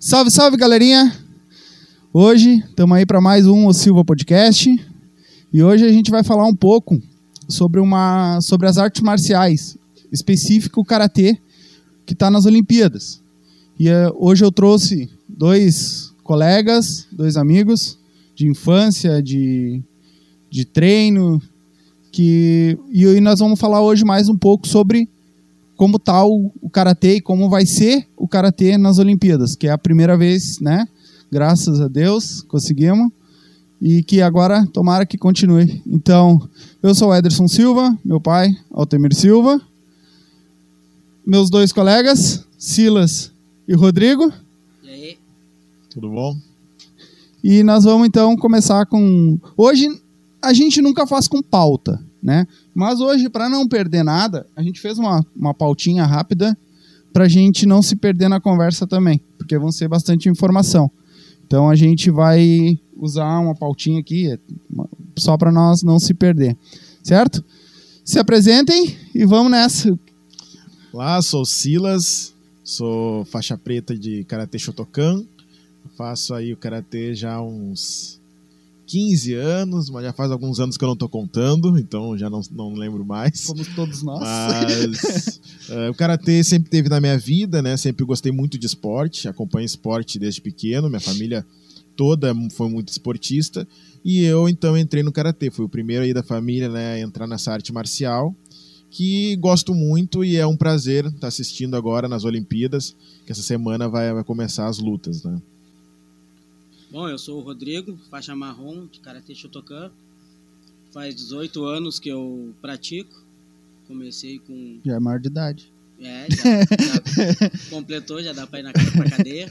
[0.00, 1.12] Salve, salve, galerinha!
[2.12, 4.72] Hoje estamos aí para mais um O Silva Podcast
[5.52, 7.02] e hoje a gente vai falar um pouco
[7.48, 9.76] sobre, uma, sobre as artes marciais,
[10.12, 11.36] específico o karatê,
[12.06, 13.20] que está nas Olimpíadas.
[13.76, 17.98] E uh, hoje eu trouxe dois colegas, dois amigos
[18.36, 19.82] de infância, de,
[20.48, 21.42] de treino,
[22.12, 25.08] que e nós vamos falar hoje mais um pouco sobre
[25.78, 29.70] como está o, o karatê e como vai ser o karatê nas Olimpíadas, que é
[29.70, 30.88] a primeira vez, né?
[31.30, 33.12] Graças a Deus conseguimos
[33.80, 35.80] e que agora tomara que continue.
[35.86, 36.36] Então,
[36.82, 39.60] eu sou o Ederson Silva, meu pai, Altemir Silva,
[41.24, 43.30] meus dois colegas, Silas
[43.68, 44.32] e Rodrigo.
[44.82, 45.18] E aí?
[45.90, 46.36] Tudo bom?
[47.42, 49.38] E nós vamos então começar com.
[49.56, 49.88] Hoje
[50.42, 52.46] a gente nunca faz com pauta, né?
[52.74, 56.56] Mas hoje, para não perder nada, a gente fez uma, uma pautinha rápida
[57.12, 60.90] para a gente não se perder na conversa também, porque vão ser bastante informação.
[61.46, 64.38] Então a gente vai usar uma pautinha aqui é
[65.16, 66.56] só para nós não se perder,
[67.02, 67.44] certo?
[68.04, 69.98] Se apresentem e vamos nessa.
[70.92, 75.24] Olá, sou Silas, sou faixa preta de Karatê Shotokan.
[75.96, 78.17] Faço aí o Karatê já há uns
[78.88, 82.40] 15 anos, mas já faz alguns anos que eu não estou contando, então já não,
[82.50, 83.40] não lembro mais.
[83.40, 84.20] Somos todos nós.
[84.20, 87.76] Mas uh, o Karatê sempre teve na minha vida, né?
[87.76, 91.44] Sempre gostei muito de esporte, acompanho esporte desde pequeno, minha família
[91.94, 93.68] toda foi muito esportista.
[94.02, 97.26] E eu então entrei no Karatê, fui o primeiro aí da família né, a entrar
[97.26, 98.34] nessa arte marcial
[98.90, 103.86] que gosto muito e é um prazer estar assistindo agora nas Olimpíadas, que essa semana
[103.86, 105.38] vai, vai começar as lutas, né?
[106.90, 109.90] Bom, eu sou o Rodrigo, faixa marrom de Karatê Shotokan.
[110.90, 113.22] Faz 18 anos que eu pratico.
[113.86, 114.80] Comecei com.
[114.84, 115.70] Já é maior de idade.
[116.00, 119.48] É, já, já completou, já dá pra ir na pra cadeia.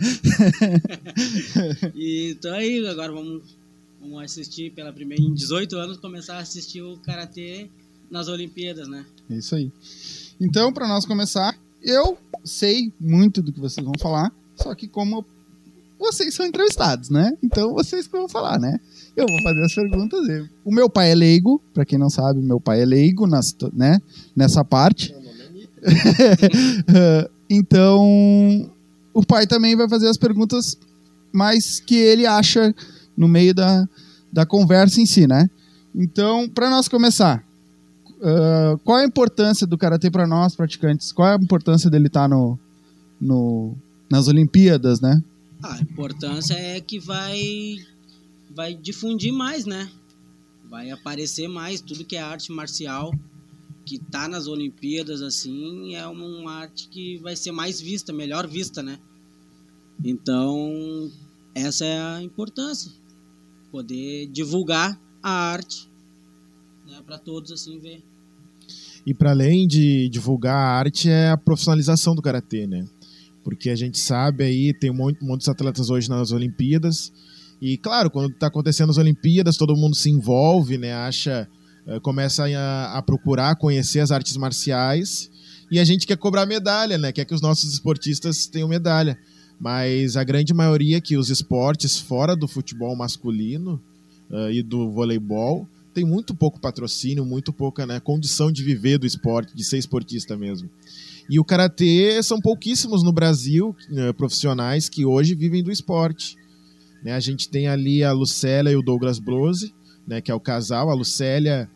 [1.94, 3.44] e então aí, agora vamos,
[4.02, 5.22] vamos assistir pela primeira.
[5.22, 7.70] Em 18 anos, começar a assistir o Karatê
[8.10, 9.06] nas Olimpíadas, né?
[9.30, 9.72] É isso aí.
[10.42, 15.24] Então, para nós começar, eu sei muito do que vocês vão falar, só que como
[16.00, 17.34] vocês são entrevistados, né?
[17.42, 18.80] Então vocês que vão falar, né?
[19.16, 20.20] Eu vou fazer as perguntas.
[20.64, 24.00] O meu pai é leigo, para quem não sabe, meu pai é leigo nas, né?
[24.36, 25.14] nessa parte.
[27.50, 28.70] então,
[29.14, 30.78] o pai também vai fazer as perguntas
[31.34, 32.74] mais que ele acha
[33.16, 33.88] no meio da,
[34.32, 35.50] da conversa em si, né?
[35.96, 37.44] Então, para nós começar,
[38.18, 41.12] uh, qual a importância do karatê para nós praticantes?
[41.12, 42.60] Qual é a importância dele estar tá no,
[43.20, 43.76] no,
[44.10, 45.22] nas Olimpíadas, né?
[45.62, 47.86] A importância é que vai
[48.50, 49.90] vai difundir mais, né?
[50.70, 53.12] Vai aparecer mais tudo que é arte marcial
[53.88, 58.84] que tá nas Olimpíadas assim, é uma arte que vai ser mais vista, melhor vista,
[58.84, 59.00] né?
[60.04, 61.10] Então,
[61.56, 62.92] essa é a importância.
[63.72, 65.88] Poder divulgar a arte
[66.86, 68.04] né, para todos assim ver.
[69.06, 72.86] E para além de divulgar a arte é a profissionalização do karatê, né?
[73.48, 77.14] Porque a gente sabe aí, tem de atletas hoje nas Olimpíadas,
[77.62, 81.48] e claro, quando está acontecendo as Olimpíadas, todo mundo se envolve, né, acha,
[81.88, 85.32] eh, começa a, a, procurar conhecer as artes marciais,
[85.72, 89.18] e a gente quer cobrar medalha, né, quer que os nossos esportistas tenham medalha,
[89.58, 93.82] mas a grande maioria que os esportes fora do futebol masculino
[94.30, 99.08] uh, e do voleibol tem muito pouco patrocínio, muito pouca né, condição de viver do
[99.08, 100.70] esporte, de ser esportista mesmo.
[101.30, 106.36] E o karatê são pouquíssimos no Brasil né, profissionais que hoje vivem do esporte.
[107.04, 109.74] Né, a gente tem ali a Lucélia e o Douglas Brose,
[110.08, 110.90] né, que é o casal.
[110.90, 111.70] A Lucélia,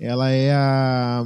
[0.00, 1.24] ela é a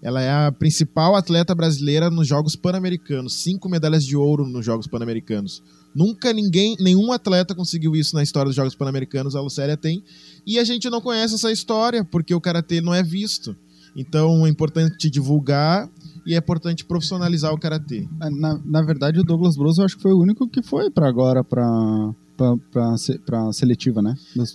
[0.00, 4.86] ela é a principal atleta brasileira nos Jogos Pan-Americanos, cinco medalhas de ouro nos Jogos
[4.86, 5.60] Pan-Americanos.
[5.92, 10.02] Nunca ninguém, nenhum atleta conseguiu isso na história dos Jogos Pan-Americanos, a Lucélia tem.
[10.46, 13.56] E a gente não conhece essa história, porque o karatê não é visto.
[13.96, 15.88] Então é importante divulgar
[16.26, 18.06] e é importante profissionalizar o karatê.
[18.20, 20.90] É, na, na verdade, o Douglas Bros eu acho que foi o único que foi
[20.90, 22.12] para agora para
[22.70, 24.14] para seletiva, né?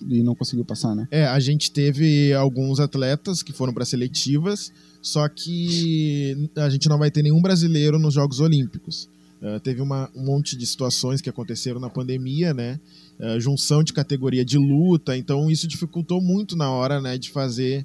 [0.09, 1.05] E não conseguiu passar, né?
[1.11, 4.71] É, a gente teve alguns atletas que foram para seletivas,
[5.01, 9.09] só que a gente não vai ter nenhum brasileiro nos Jogos Olímpicos.
[9.41, 12.79] Uh, teve uma, um monte de situações que aconteceram na pandemia, né?
[13.19, 17.83] Uh, junção de categoria de luta, então isso dificultou muito na hora, né, de fazer,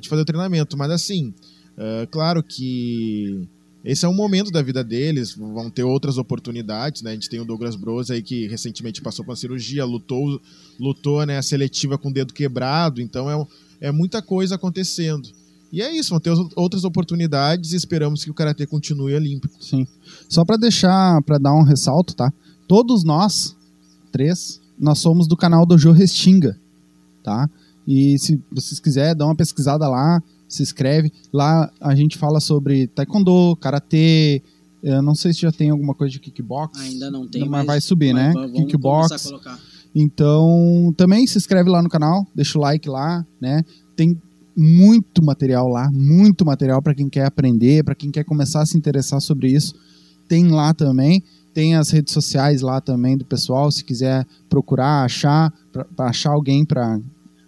[0.00, 0.76] de fazer o treinamento.
[0.76, 1.34] Mas assim,
[1.74, 3.48] Uh, claro que
[3.84, 7.10] esse é um momento da vida deles, vão ter outras oportunidades, né?
[7.10, 10.40] A gente tem o Douglas Bros aí que recentemente passou por uma cirurgia, lutou,
[10.78, 15.28] lutou né, a seletiva com o dedo quebrado, então é, é muita coisa acontecendo.
[15.70, 19.54] E é isso, vão ter outras oportunidades e esperamos que o Karatê continue olímpico.
[19.60, 19.86] Sim.
[20.28, 22.32] Só para deixar, para dar um ressalto, tá?
[22.68, 23.56] todos nós,
[24.12, 26.56] três, nós somos do canal do Jô Restinga,
[27.24, 27.50] tá?
[27.86, 31.12] E se vocês quiserem, dá uma pesquisada lá, se inscreve.
[31.32, 34.42] Lá a gente fala sobre taekwondo, karatê,
[34.82, 36.78] eu não sei se já tem alguma coisa de kickbox.
[36.78, 38.48] Ainda não tem, mas, mas vai subir, mas né?
[38.52, 39.32] Kickbox.
[39.94, 43.62] Então, também se inscreve lá no canal, deixa o like lá, né?
[43.96, 44.20] Tem
[44.56, 48.76] muito material lá, muito material para quem quer aprender, para quem quer começar a se
[48.76, 49.74] interessar sobre isso.
[50.28, 51.22] Tem lá também,
[51.54, 56.64] tem as redes sociais lá também do pessoal, se quiser procurar, achar, para achar alguém
[56.64, 57.00] para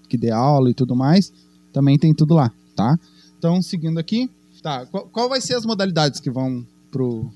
[0.06, 1.32] que dê aula e tudo mais,
[1.72, 2.98] também tem tudo lá, tá?
[3.38, 4.30] Então, seguindo aqui,
[4.62, 7.30] tá, qual, qual vai ser as modalidades que vão pro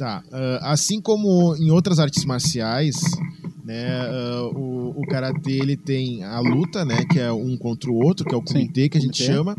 [0.00, 0.22] Tá.
[0.32, 2.96] ah, assim como em outras artes marciais,
[3.62, 8.02] né, ah, o, o karatê ele tem a luta, né, que é um contra o
[8.02, 9.54] outro, que é o Sim, comitê que a gente chama,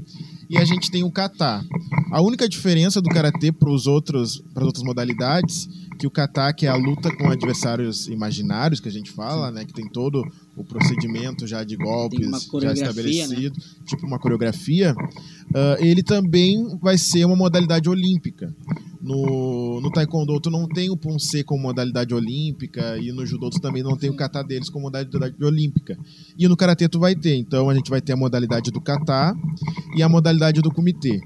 [0.50, 1.63] e a gente tem o kata.
[2.12, 5.69] A única diferença do karatê para os outros para as outras modalidades,
[6.01, 9.63] que o kata que é a luta com adversários imaginários que a gente fala, né,
[9.63, 10.24] que tem todo
[10.57, 13.56] o procedimento já de golpes já coreografia, estabelecido,
[13.86, 14.95] tipo uma coreografia,
[15.53, 18.53] ah, ele também vai ser uma modalidade olímpica.
[19.01, 23.59] No, no Taekwondo tu não tem o Ponsei como modalidade olímpica e no Judô tu
[23.59, 25.98] também não tem o Kata deles como modalidade olímpica.
[26.38, 29.36] E no Karatê tu vai ter, então a gente vai ter a modalidade do Kata
[29.95, 31.19] e a modalidade do Comitê.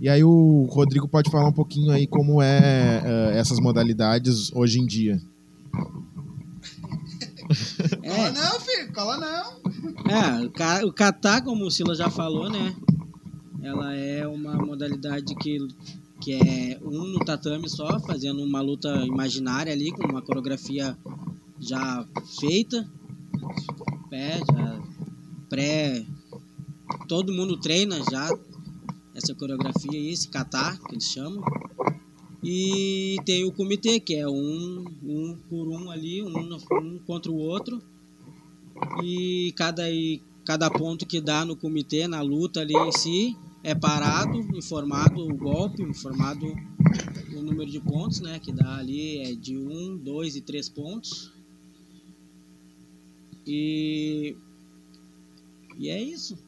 [0.00, 4.80] E aí o Rodrigo pode falar um pouquinho aí como é ah, essas modalidades hoje
[4.80, 5.20] em dia.
[8.02, 9.52] É, não, filho, cola não.
[10.10, 12.74] É, o o kata, como o Sila já falou, né?
[13.64, 15.56] Ela é uma modalidade que,
[16.20, 20.94] que é um no tatame só, fazendo uma luta imaginária ali, com uma coreografia
[21.58, 22.06] já
[22.38, 22.86] feita.
[24.10, 24.82] Pé, já
[25.48, 26.04] pré.
[27.08, 28.28] Todo mundo treina já
[29.14, 31.42] essa coreografia aí, esse kata, que eles chamam.
[32.42, 37.38] E tem o comitê, que é um, um por um ali, um, um contra o
[37.38, 37.82] outro
[39.02, 43.34] e cada, e cada ponto que dá no comitê, na luta ali em si,
[43.64, 46.46] é parado, informado o golpe, informado
[47.34, 48.38] o número de pontos, né?
[48.38, 51.32] Que dá ali é de 1, 2 e 3 pontos.
[53.46, 54.36] E,
[55.78, 56.38] e é isso.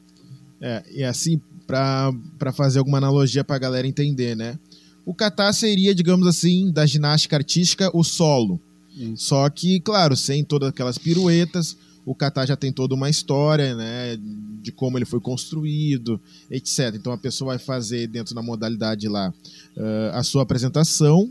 [0.61, 4.57] É, e assim, para fazer alguma analogia para a galera entender, né?
[5.03, 8.59] O kata seria, digamos assim, da ginástica artística, o solo.
[8.95, 9.25] Isso.
[9.27, 14.17] Só que, claro, sem todas aquelas piruetas, o kata já tem toda uma história, né?
[14.63, 16.19] De como ele foi construído,
[16.49, 16.93] etc.
[16.95, 19.33] Então a pessoa vai fazer dentro da modalidade lá
[19.77, 21.29] ah, a sua apresentação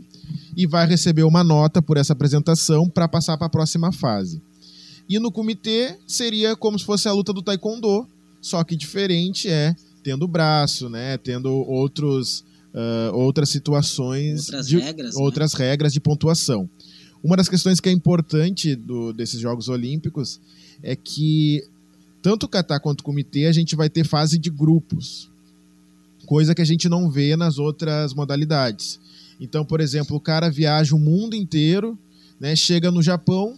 [0.55, 4.39] e vai receber uma nota por essa apresentação para passar para a próxima fase.
[5.09, 8.07] E no comitê seria como se fosse a luta do taekwondo,
[8.41, 11.17] só que diferente é tendo braço, né?
[11.17, 15.21] Tendo outros, ah, outras situações, Outras de- regras, né?
[15.23, 16.69] outras regras de pontuação.
[17.27, 20.39] Uma das questões que é importante do- desses Jogos Olímpicos
[20.81, 21.61] é que
[22.21, 25.29] tanto o kata quanto o comitê a gente vai ter fase de grupos,
[26.25, 28.97] coisa que a gente não vê nas outras modalidades.
[29.41, 31.97] Então, por exemplo, o cara viaja o mundo inteiro,
[32.39, 33.55] né, chega no Japão,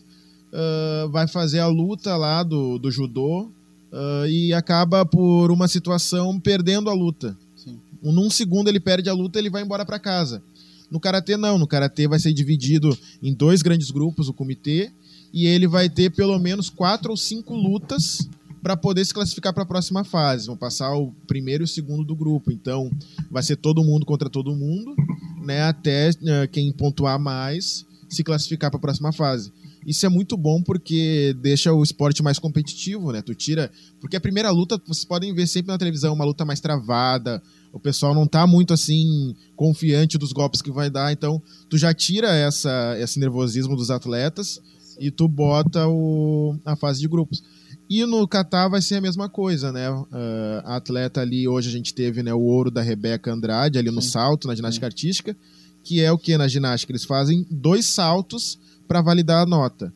[0.51, 3.51] ah, vai fazer a luta lá do, do judô
[3.93, 7.37] ah, e acaba por uma situação perdendo a luta.
[7.55, 7.77] Sim.
[8.01, 10.41] Num segundo ele perde a luta, ele vai embora para casa.
[10.91, 14.91] No karatê não, no karatê vai ser dividido em dois grandes grupos, o comitê,
[15.31, 18.27] e ele vai ter pelo menos quatro ou cinco lutas
[18.61, 20.47] para poder se classificar para a próxima fase.
[20.47, 22.51] Vão passar o primeiro e o segundo do grupo.
[22.51, 22.91] Então,
[23.29, 24.95] vai ser todo mundo contra todo mundo,
[25.41, 29.53] né, até eh, quem pontuar mais se classificar para a próxima fase.
[29.85, 33.21] Isso é muito bom porque deixa o esporte mais competitivo, né?
[33.21, 36.59] Tu tira, porque a primeira luta vocês podem ver sempre na televisão uma luta mais
[36.59, 37.41] travada,
[37.71, 41.93] o pessoal não tá muito assim confiante dos golpes que vai dar, então tu já
[41.93, 44.61] tira essa esse nervosismo dos atletas
[44.99, 47.41] e tu bota o, a fase de grupos.
[47.89, 49.87] E no Catar vai ser a mesma coisa, né?
[49.87, 53.89] Ah, a atleta ali, hoje a gente teve né, o ouro da Rebeca Andrade ali
[53.89, 54.09] no Sim.
[54.09, 55.35] salto, na ginástica artística,
[55.83, 56.91] que é o que na ginástica?
[56.91, 59.91] Eles fazem dois saltos para validar a nota.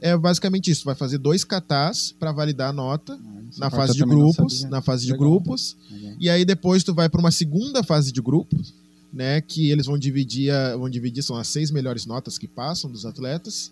[0.00, 4.04] É basicamente isso, vai fazer dois catás para validar a nota Essa na fase de
[4.04, 5.76] grupos, na fase de grupos,
[6.20, 8.74] e aí depois tu vai para uma segunda fase de grupos,
[9.12, 13.06] né, que eles vão dividir, vão dividir são as seis melhores notas que passam dos
[13.06, 13.70] atletas.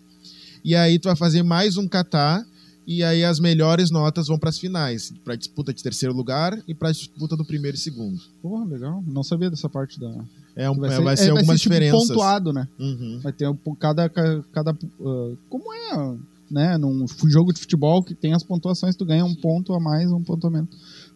[0.63, 2.45] E aí tu vai fazer mais um kata
[2.87, 6.73] e aí as melhores notas vão para as finais, para disputa de terceiro lugar e
[6.73, 8.19] para disputa do primeiro e segundo.
[8.41, 9.03] Porra, legal.
[9.05, 10.09] Não sabia dessa parte da.
[10.55, 12.07] É, um, Vai é, ser, vai é, ser algumas tipo diferenças.
[12.07, 12.67] pontuado, né?
[12.79, 13.19] Uhum.
[13.21, 14.09] Vai ter um, cada.
[14.09, 16.15] ca- cada ah, como é,
[16.49, 16.77] né?
[16.77, 20.23] Num jogo de futebol que tem as pontuações, tu ganha um ponto a mais, um
[20.23, 20.69] ponto a menos.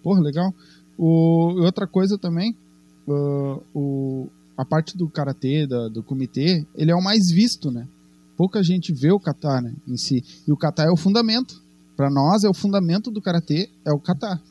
[0.04, 0.54] Porra, legal.
[0.98, 2.56] O, outra coisa também,
[3.10, 7.88] ah, o, a parte do karatê, da- do comitê, ele é o mais visto, né?
[8.42, 10.24] pouca gente vê o kata né, em si.
[10.48, 11.62] E o kata é o fundamento.
[11.96, 14.42] Para nós, é o fundamento do karatê, é o kata.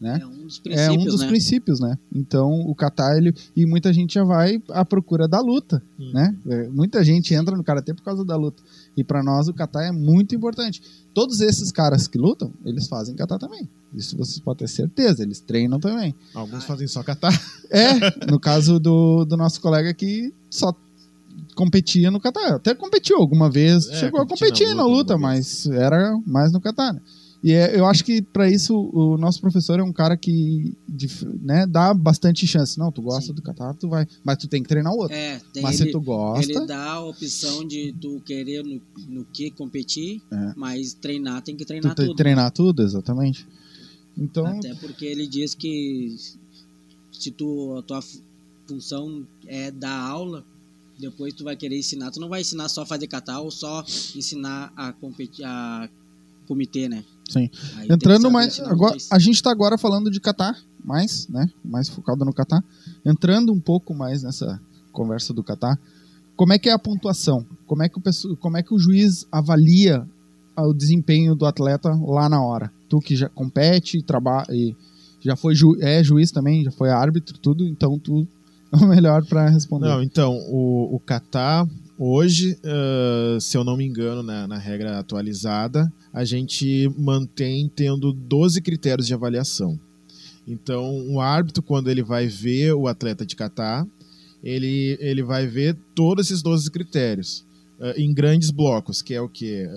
[0.00, 0.18] Né?
[0.20, 1.26] É um dos princípios, É um dos né?
[1.28, 1.98] princípios, né?
[2.14, 3.34] Então, o kata, ele...
[3.56, 6.10] E muita gente já vai à procura da luta, Hum.
[6.12, 6.36] né?
[6.48, 8.62] É, muita gente entra no karatê por causa da luta.
[8.96, 10.82] E para nós, o kata é muito importante.
[11.14, 13.66] Todos esses caras que lutam, eles fazem kata também.
[13.94, 16.14] Isso vocês podem ter certeza, eles treinam também.
[16.34, 17.32] Alguns fazem só catar.
[17.70, 17.94] É,
[18.30, 20.74] no caso do, do nosso colega que só
[21.54, 22.56] competia no kata.
[22.56, 26.18] Até competiu alguma vez, É, chegou a competir na na luta luta, alguma mas era
[26.26, 26.92] mais no kata.
[26.92, 27.00] né?
[27.44, 30.74] E é- eu acho que para isso o nosso professor é um cara que
[31.42, 32.78] né, dá bastante chance.
[32.78, 33.34] Não, tu gosta Sim.
[33.34, 35.14] do kata, tu vai, mas tu tem que treinar o outro.
[35.16, 38.80] É, tem mas ele, se tu gosta, ele dá a opção de tu querer no,
[39.08, 40.52] no que competir, É.
[40.56, 42.16] mas treinar tem que tu treinar tem que tudo.
[42.16, 43.46] treinar tudo, exatamente.
[44.18, 46.16] Então, Até porque ele diz que
[47.12, 48.20] se tu, a tua fu-
[48.66, 50.42] função é dar aula,
[50.98, 52.10] depois tu vai querer ensinar.
[52.10, 53.84] Tu não vai ensinar só a fazer catar ou só
[54.16, 55.88] ensinar a competir, a
[56.48, 57.04] comitê, né?
[57.28, 57.50] Sim.
[57.76, 58.60] Aí Entrando mais.
[58.60, 61.48] Agora, a gente está agora falando de Catar, mais, né?
[61.64, 62.62] Mais focado no Catar.
[63.04, 64.60] Entrando um pouco mais nessa
[64.92, 65.78] conversa do Catar.
[66.36, 67.44] Como é que é a pontuação?
[67.66, 70.06] Como é que o, como é que o juiz avalia
[70.54, 72.70] ah, o desempenho do atleta lá na hora?
[72.88, 74.76] Tu que já compete, trabalha e
[75.20, 78.26] já foi ju é juiz também, já foi árbitro, tudo, então tu
[78.72, 79.88] é o melhor para responder.
[79.88, 81.66] Não, então, o, o kata,
[81.98, 88.12] hoje, ah, se eu não me engano, na, na regra atualizada, a gente mantém tendo
[88.12, 89.78] 12 critérios de avaliação.
[90.46, 93.86] Então, o árbitro, quando ele vai ver o atleta de kata,
[94.42, 97.44] ele, ele vai ver todos esses 12 critérios.
[97.80, 99.68] ah, em grandes blocos, que é o que?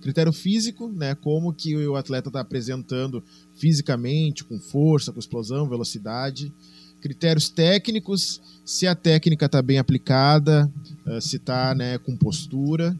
[0.00, 1.14] critério físico, né?
[1.14, 3.22] Como que o atleta está apresentando
[3.54, 6.50] fisicamente, com força, com explosão, velocidade.
[7.04, 10.72] Critérios técnicos, se a técnica está bem aplicada,
[11.04, 12.96] ah, se está né, com postura.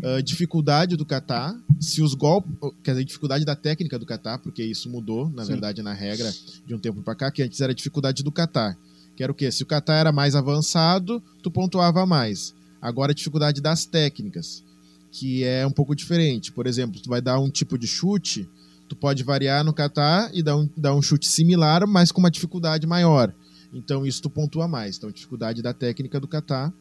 [0.00, 2.52] Ah, dificuldade do kata, se os golpes.
[2.84, 5.54] Quer dizer, dificuldade da técnica do kata, porque isso mudou, na Sim.
[5.54, 6.32] verdade, na regra
[6.64, 8.76] de um tempo para cá, que antes era dificuldade do kata.
[9.16, 9.50] Que era o quê?
[9.50, 12.54] Se o kata era mais avançado, tu pontuava mais.
[12.80, 14.62] Agora a dificuldade das técnicas,
[15.10, 16.52] que é um pouco diferente.
[16.52, 18.48] Por exemplo, tu vai dar um tipo de chute,
[18.88, 22.30] tu pode variar no kata e dar um, dar um chute similar, mas com uma
[22.30, 23.34] dificuldade maior.
[23.72, 24.96] Então isso tu pontua mais.
[24.96, 26.72] Então dificuldade da técnica do kata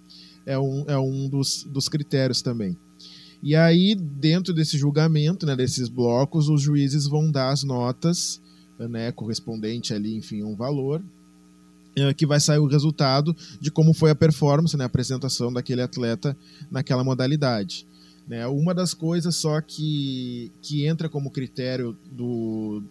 [0.46, 2.78] é um, é um dos, dos critérios também.
[3.44, 8.42] E aí, dentro desse julgamento, né, desses blocos, os juízes vão dar as notas,
[8.80, 11.04] né, correspondente ali, enfim, um valor,
[11.96, 15.82] eh, que vai sair o resultado de como foi a performance, né, a apresentação daquele
[15.82, 16.36] atleta
[16.72, 17.86] naquela modalidade.
[18.28, 22.82] Né, uma das coisas só que, que entra como critério do,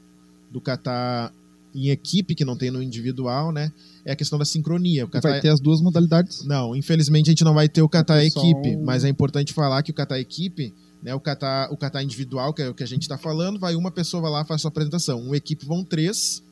[0.51, 1.33] do kata
[1.77, 3.71] em equipe, que não tem no individual, né,
[4.05, 5.05] é a questão da sincronia.
[5.05, 6.45] O kata vai ter as duas modalidades.
[6.45, 9.83] não, infelizmente a gente não vai ter o kata equipe, um- mas é importante falar
[9.83, 12.87] que o kata equipe, né, o kata, o kata individual, que é o que a
[12.87, 15.21] gente está falando, vai uma pessoa vai lá faz sua apresentação.
[15.21, 16.43] Uma equipe vão três,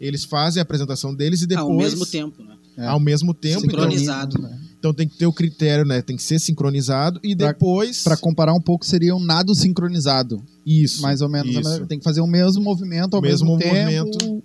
[0.00, 2.56] eles fazem a apresentação deles e depois Ao mesmo tempo, né?
[2.74, 2.86] É.
[2.86, 4.40] ao mesmo tempo, então, Sincronizado.
[4.40, 4.58] né?
[4.78, 8.54] então tem que ter o critério, né, tem que ser sincronizado e depois Para comparar
[8.54, 10.42] um pouco, seria um nado sincronizado.
[10.66, 11.54] isso, mais ou menos.
[11.54, 11.86] isso.
[11.86, 14.42] Tem que fazer o mesmo movimento ao mesmo, Mesmo tempo.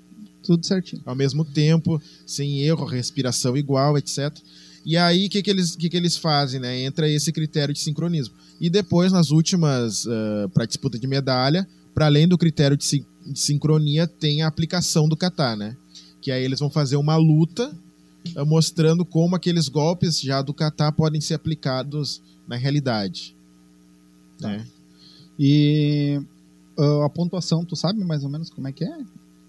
[0.47, 1.01] Tudo certinho.
[1.05, 4.35] ao mesmo tempo, sem erro, respiração igual, etc.
[4.85, 6.59] E aí, o que, que, eles, que, que eles fazem?
[6.59, 6.81] Né?
[6.83, 8.33] Entra esse critério de sincronismo.
[8.59, 10.07] E depois, nas últimas,
[10.53, 15.07] para disputa de medalha, para além do critério de, sin- de sincronia, tem a aplicação
[15.09, 15.75] do kata, né?
[16.21, 17.71] Que aí eles vão fazer uma luta
[18.35, 23.35] ah, mostrando como aqueles golpes já do kata podem ser aplicados na realidade.
[24.39, 24.49] Tá.
[24.49, 24.65] Né?
[25.39, 26.21] E
[26.77, 28.97] ah, a pontuação, tu sabe mais ou menos como é que é?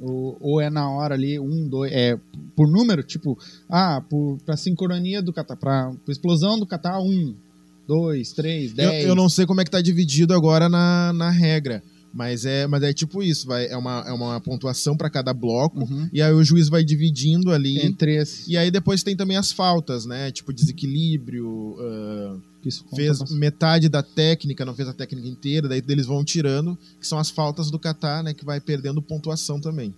[0.00, 2.16] Ou, ou é na hora ali, um, dois, é
[2.54, 3.36] por número, tipo,
[3.68, 7.34] ah, por, pra sincronia do kata, pra, pra explosão do kata, um,
[7.86, 9.04] dois, três, Eu, dez.
[9.06, 12.82] eu não sei como é que tá dividido agora na, na regra, mas é, mas
[12.82, 16.08] é tipo isso, vai, é, uma, é uma pontuação para cada bloco, Uhum.
[16.12, 17.78] e aí o juiz vai dividindo ali.
[17.84, 18.46] Entre esses.
[18.48, 20.30] E aí depois tem também as faltas, né?
[20.30, 21.76] Tipo desequilíbrio,
[22.90, 23.38] conta fez bastante.
[23.38, 27.30] metade da técnica, não fez a técnica inteira, daí eles vão tirando, que são as
[27.30, 28.34] faltas do Catar, né?
[28.34, 29.94] Que vai perdendo pontuação também.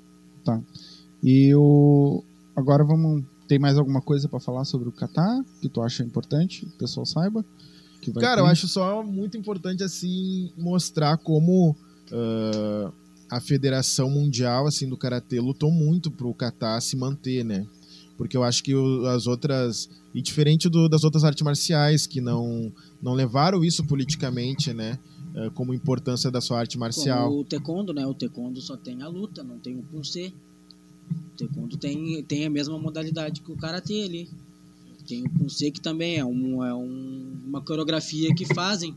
[1.23, 2.23] E o.
[2.57, 3.25] Agora vamos.
[3.47, 6.61] Tem mais alguma coisa pra falar sobre o kata que tu acha importante?
[6.61, 7.45] Que o pessoal saiba?
[8.21, 8.52] Cara, eu ter?
[8.52, 11.76] acho só muito importante assim mostrar como
[12.12, 12.93] ah,
[13.31, 17.67] a Federação Mundial assim do karatê lutou muito pro kata se manter, né?
[18.17, 22.21] Porque eu acho que o- as outras e diferente do- das outras artes marciais que
[22.21, 24.99] não não levaram isso politicamente, né?
[25.37, 27.29] ah, como importância da sua arte marcial.
[27.29, 28.05] Como o taekwondo, né?
[28.07, 30.33] O taekwondo só tem a luta, não tem o pulsê.
[31.35, 34.29] O taekwondo tem, tem a mesma modalidade que o karatê ali.
[35.07, 38.93] tem o Punse que também é, um, é um, uma coreografia que fazem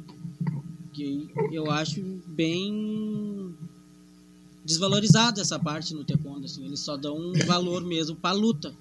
[0.93, 3.53] que eu acho bem
[4.63, 8.73] desvalorizada essa parte no taekwondo, assim, eles só dão um valor mesmo para luta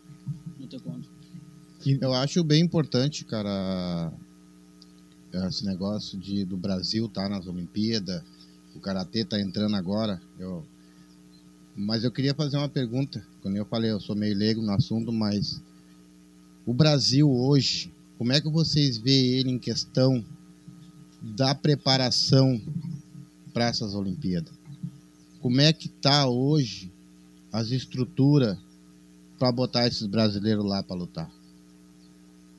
[0.59, 1.05] no taekwondo.
[2.01, 4.13] Eu acho bem importante, cara,
[5.49, 8.23] esse negócio de do Brasil estar tá nas Olimpíadas,
[8.75, 10.21] o karatê tá entrando agora.
[10.39, 10.65] Eu,
[11.75, 13.25] mas eu queria fazer uma pergunta.
[13.41, 15.61] Quando eu falei, eu sou meio leigo no assunto, mas
[16.65, 20.25] o Brasil hoje, como é que vocês veem ele em questão
[21.23, 22.61] da preparação
[23.53, 24.53] para essas Olimpíadas?
[25.41, 26.91] Como é que tá hoje
[27.53, 28.59] as estruturas
[29.39, 31.31] para botar esses brasileiros lá para lutar?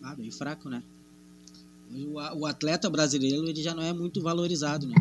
[0.02, 0.84] Ah, bem fraco, né?
[2.36, 4.96] O, atleta brasileiro ele já não é muito valorizado, né?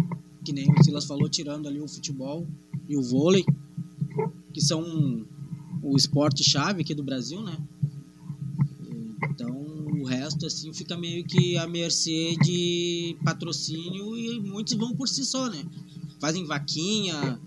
[0.45, 2.47] Que nem o Silas falou, tirando ali o futebol
[2.89, 3.45] e o vôlei,
[4.53, 5.25] que são
[5.83, 7.57] o esporte-chave aqui do Brasil, né?
[9.31, 9.51] Então,
[10.01, 15.25] o resto, assim, fica meio que à mercê de patrocínio e muitos vão por si
[15.25, 15.65] só, né?
[16.21, 17.39] Fazem vaquinha,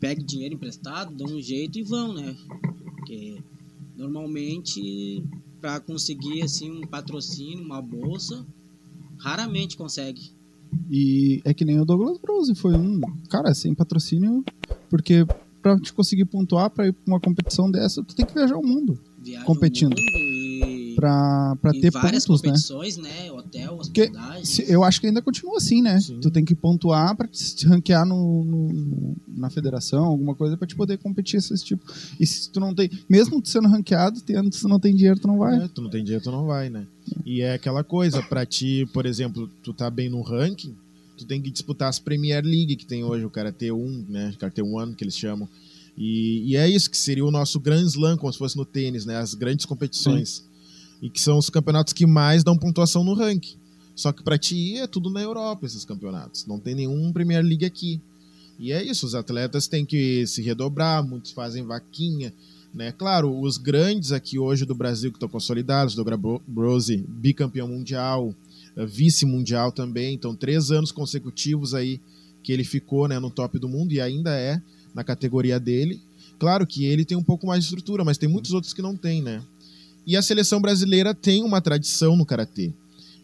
[0.00, 2.36] pegam dinheiro emprestado, dão um jeito e vão, né?
[2.96, 3.38] Porque
[3.96, 5.22] normalmente
[5.60, 8.44] para conseguir assim um patrocínio, uma bolsa,
[9.18, 10.32] raramente consegue.
[10.90, 14.44] E é que nem o Douglas Brose, foi um cara sem patrocínio,
[14.90, 15.24] porque
[15.62, 18.66] para te conseguir pontuar para ir para uma competição dessa, tu tem que viajar o
[18.66, 19.92] mundo Viaja competindo.
[19.92, 20.11] O mundo
[21.02, 23.24] para ter várias pontos, competições, né?
[23.24, 23.32] né?
[23.32, 24.66] Hotel, hospedagem.
[24.68, 26.00] eu acho que ainda continua assim, né?
[26.00, 26.20] Sim.
[26.20, 30.76] Tu tem que pontuar para te ranquear no, no, na federação, alguma coisa para te
[30.76, 31.84] poder competir esse tipo.
[32.20, 35.18] E se tu não tem, mesmo tu sendo ranqueado, tendo, se tu não tem dinheiro,
[35.18, 35.64] tu não vai.
[35.64, 36.86] É, tu não tem dinheiro, tu não vai, né?
[37.26, 40.74] E é aquela coisa, para ti, por exemplo, tu tá bem no ranking,
[41.18, 44.34] tu tem que disputar as Premier League que tem hoje, o Karate 1, né?
[44.38, 45.48] Karate 1 que eles chamam.
[45.98, 49.04] E, e, é isso que seria o nosso Grand Slam, como se fosse no tênis,
[49.04, 49.16] né?
[49.16, 50.36] As grandes competições.
[50.36, 50.51] Sim.
[51.02, 53.56] E que são os campeonatos que mais dão pontuação no ranking.
[53.94, 56.46] Só que para ti é tudo na Europa esses campeonatos.
[56.46, 58.00] Não tem nenhum Premier League aqui.
[58.58, 62.32] E é isso, os atletas têm que se redobrar, muitos fazem vaquinha,
[62.72, 62.92] né?
[62.92, 68.34] Claro, os grandes aqui hoje do Brasil que estão consolidados, Douglas Brose, bicampeão mundial,
[68.76, 72.00] eh, vice-mundial também, então três anos consecutivos aí
[72.42, 74.60] que ele ficou né, no top do mundo e ainda é
[74.94, 76.00] na categoria dele.
[76.38, 78.96] Claro que ele tem um pouco mais de estrutura, mas tem muitos outros que não
[78.96, 79.42] tem, né?
[80.06, 82.72] E a seleção brasileira tem uma tradição no karatê,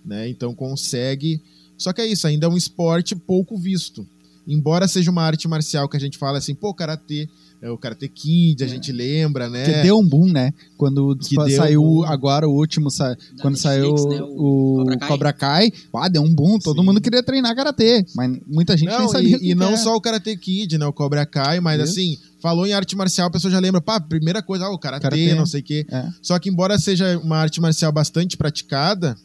[0.04, 0.28] né?
[0.28, 1.40] Então consegue.
[1.76, 4.06] Só que é isso, ainda é um esporte pouco visto.
[4.46, 7.28] Embora seja uma arte marcial que a gente fala assim, pô, karatê,
[7.60, 8.68] é o Karate Kid, a é.
[8.68, 9.64] gente lembra, né?
[9.64, 10.52] Que deu um boom, né?
[10.76, 13.16] Quando que saiu um agora o último, sa...
[13.40, 14.22] quando Netflix, saiu né?
[14.22, 16.86] o, o, Cobra Kai, Cobra Kai ah, deu um boom, todo Sim.
[16.86, 19.76] mundo queria treinar Karatê, mas muita gente não, nem sabia E, e não é.
[19.76, 20.86] só o Karate Kid, né?
[20.86, 21.92] O Cobra Kai, mas Isso.
[21.92, 25.02] assim, falou em arte marcial, a pessoa já lembra, pá, primeira coisa, ah, o Karatê,
[25.02, 25.34] karatê.
[25.34, 25.86] não sei o quê.
[25.90, 26.08] É.
[26.22, 29.16] Só que embora seja uma arte marcial bastante praticada,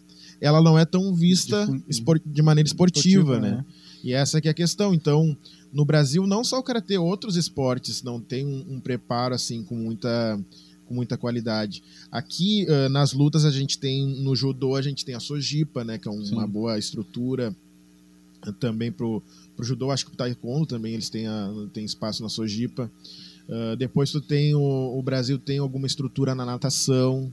[0.42, 3.58] ela não é tão vista de, de maneira esportiva, esportiva né?
[3.58, 3.66] né?
[4.04, 4.94] E essa que é a questão.
[4.94, 5.38] Então,
[5.72, 9.76] no Brasil, não só o karatê, outros esportes não tem um, um preparo assim com
[9.76, 10.40] muita
[10.86, 11.82] com muita qualidade.
[12.12, 15.98] Aqui uh, nas lutas a gente tem no judô a gente tem a sojipa, né,
[15.98, 17.56] que é um, uma boa estrutura
[18.60, 19.24] também pro
[19.56, 22.90] pro judô, acho que o taekwondo também eles têm a, tem espaço na sojipa.
[23.48, 27.32] Uh, depois tu tem o, o Brasil tem alguma estrutura na natação,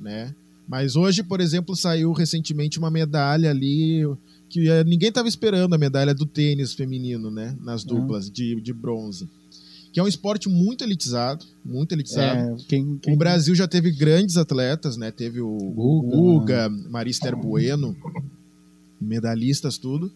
[0.00, 0.34] né?
[0.68, 4.04] Mas hoje, por exemplo, saiu recentemente uma medalha ali
[4.50, 7.56] que eh, ninguém estava esperando a medalha do tênis feminino, né?
[7.60, 9.28] Nas duplas de, de bronze.
[9.92, 12.52] Que é um esporte muito elitizado, muito elitizado.
[12.52, 13.14] É, quem, quem...
[13.14, 15.10] O Brasil já teve grandes atletas, né?
[15.10, 17.96] Teve o Guga, Guga Marister Bueno,
[19.00, 20.12] medalhistas, tudo.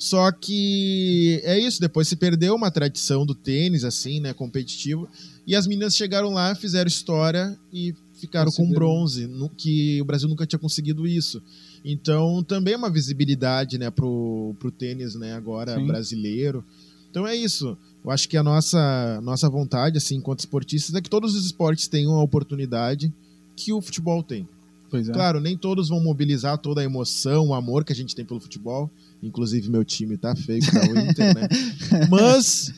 [0.00, 5.06] Só que é isso, depois se perdeu uma tradição do tênis, assim, né, competitivo.
[5.46, 10.26] E as meninas chegaram lá, fizeram história e ficaram com bronze, no, que o Brasil
[10.26, 11.42] nunca tinha conseguido isso.
[11.84, 15.86] Então, também é uma visibilidade, né, pro, pro tênis, né, agora Sim.
[15.86, 16.64] brasileiro.
[17.10, 17.76] Então é isso.
[18.02, 21.88] Eu acho que a nossa, nossa vontade, assim, enquanto esportistas, é que todos os esportes
[21.88, 23.12] tenham a oportunidade
[23.54, 24.48] que o futebol tem.
[24.92, 25.02] É.
[25.12, 28.40] Claro, nem todos vão mobilizar toda a emoção, o amor que a gente tem pelo
[28.40, 28.90] futebol.
[29.22, 31.48] Inclusive, meu time tá feio, tá o Inter, né?
[32.10, 32.72] Mas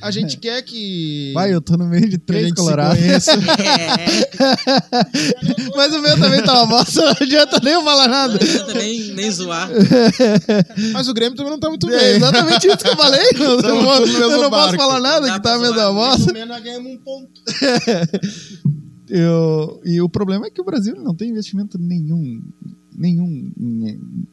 [0.00, 1.32] a gente quer que.
[1.34, 3.02] Vai, eu tô no meio de três colorados.
[5.74, 8.34] Mas o meu também tá uma bosta, não adianta nem eu falar nada.
[8.34, 9.68] Não adianta nem, nem zoar.
[10.92, 11.96] Mas o Grêmio também não tá muito bem.
[11.96, 13.26] É exatamente isso que eu falei.
[13.34, 16.32] Eu, não, eu não posso falar nada, que tá a mesma bosta.
[16.32, 17.42] Pelo menos ganhamos um ponto.
[19.08, 22.40] eu, e o problema é que o Brasil não tem investimento nenhum
[22.96, 23.50] nenhum,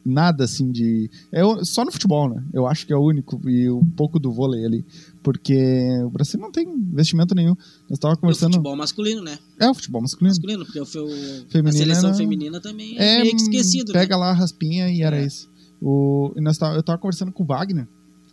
[0.04, 1.10] nada assim de.
[1.32, 2.42] É só no futebol, né?
[2.52, 4.84] Eu acho que é o único e um pouco do vôlei ali.
[5.22, 5.56] Porque
[6.04, 7.54] o Brasil não tem investimento nenhum.
[7.88, 8.50] Eu estava conversando.
[8.52, 9.38] O futebol masculino, né?
[9.58, 10.30] É o futebol masculino.
[10.34, 14.14] Masculino, porque o, feminino a seleção era- feminina também é, É, meio que esquecido, Pega
[14.16, 14.20] né?
[14.20, 15.26] lá a raspinha e era É.
[15.26, 15.48] isso.
[15.82, 17.86] O, e nós tava, eu tava conversando com o Wagner,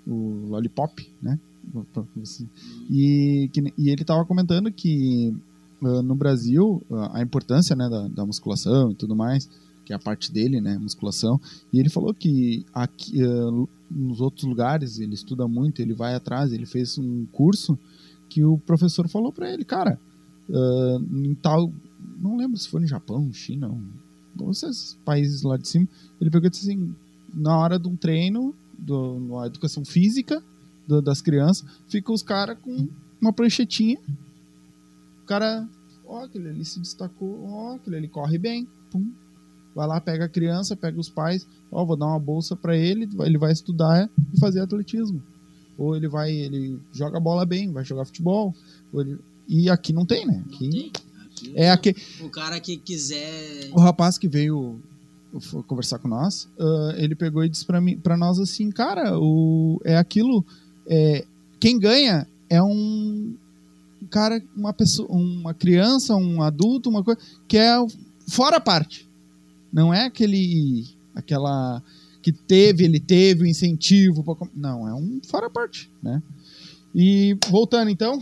[0.05, 1.39] o Lollipop, né?
[2.89, 5.33] E, que- e ele tava comentando que
[5.83, 9.49] ah, no Brasil ah, a importância né, da, da musculação e tudo mais,
[9.87, 10.77] que é a parte dele, né?
[10.77, 11.39] Musculação.
[11.71, 16.51] E ele falou que aqui, ah, nos outros lugares ele estuda muito, ele vai atrás,
[16.51, 17.79] ele fez um curso
[18.29, 19.97] que o professor falou pra ele, cara,
[20.53, 21.71] ah, em tal.
[22.19, 25.87] Não lembro se foi no Japão, China, um, esses países lá de cima.
[26.19, 26.93] Ele pegou e disse assim:
[27.33, 30.43] na hora de um treino, do, na educação física
[30.85, 32.89] do- das crianças, fica os caras com
[33.21, 33.97] uma pranchetinha.
[35.23, 35.65] O cara,
[36.05, 38.67] ó, aquele ali se destacou, ó, aquele ali corre bem.
[38.91, 39.09] Pum.
[39.77, 43.07] Vai lá, pega a criança, pega os pais, ó, vou dar uma bolsa pra ele,
[43.19, 45.21] ele vai estudar e fazer atletismo.
[45.77, 48.55] Ou ele vai, ele joga bola bem, vai jogar futebol.
[48.95, 50.41] ele- E aqui não tem, né?
[50.43, 50.91] Não Aqui tem.
[51.29, 53.69] Aqui, é aqui, O cara que quiser.
[53.71, 54.79] o rapaz que veio
[55.67, 59.79] conversar com nós, ah, ele pegou e disse pra mim, para nós assim, cara, o
[59.85, 60.43] é aquilo,
[60.87, 61.23] é,
[61.59, 63.35] quem ganha é um
[64.09, 67.75] cara, uma pessoa, uma criança, um adulto, uma coisa que é
[68.27, 69.06] fora a parte.
[69.77, 71.83] Não é aquele aquela
[72.23, 76.21] que teve, ele teve o incentivo pra não, é um fora parte, né?
[76.95, 78.21] E voltando então,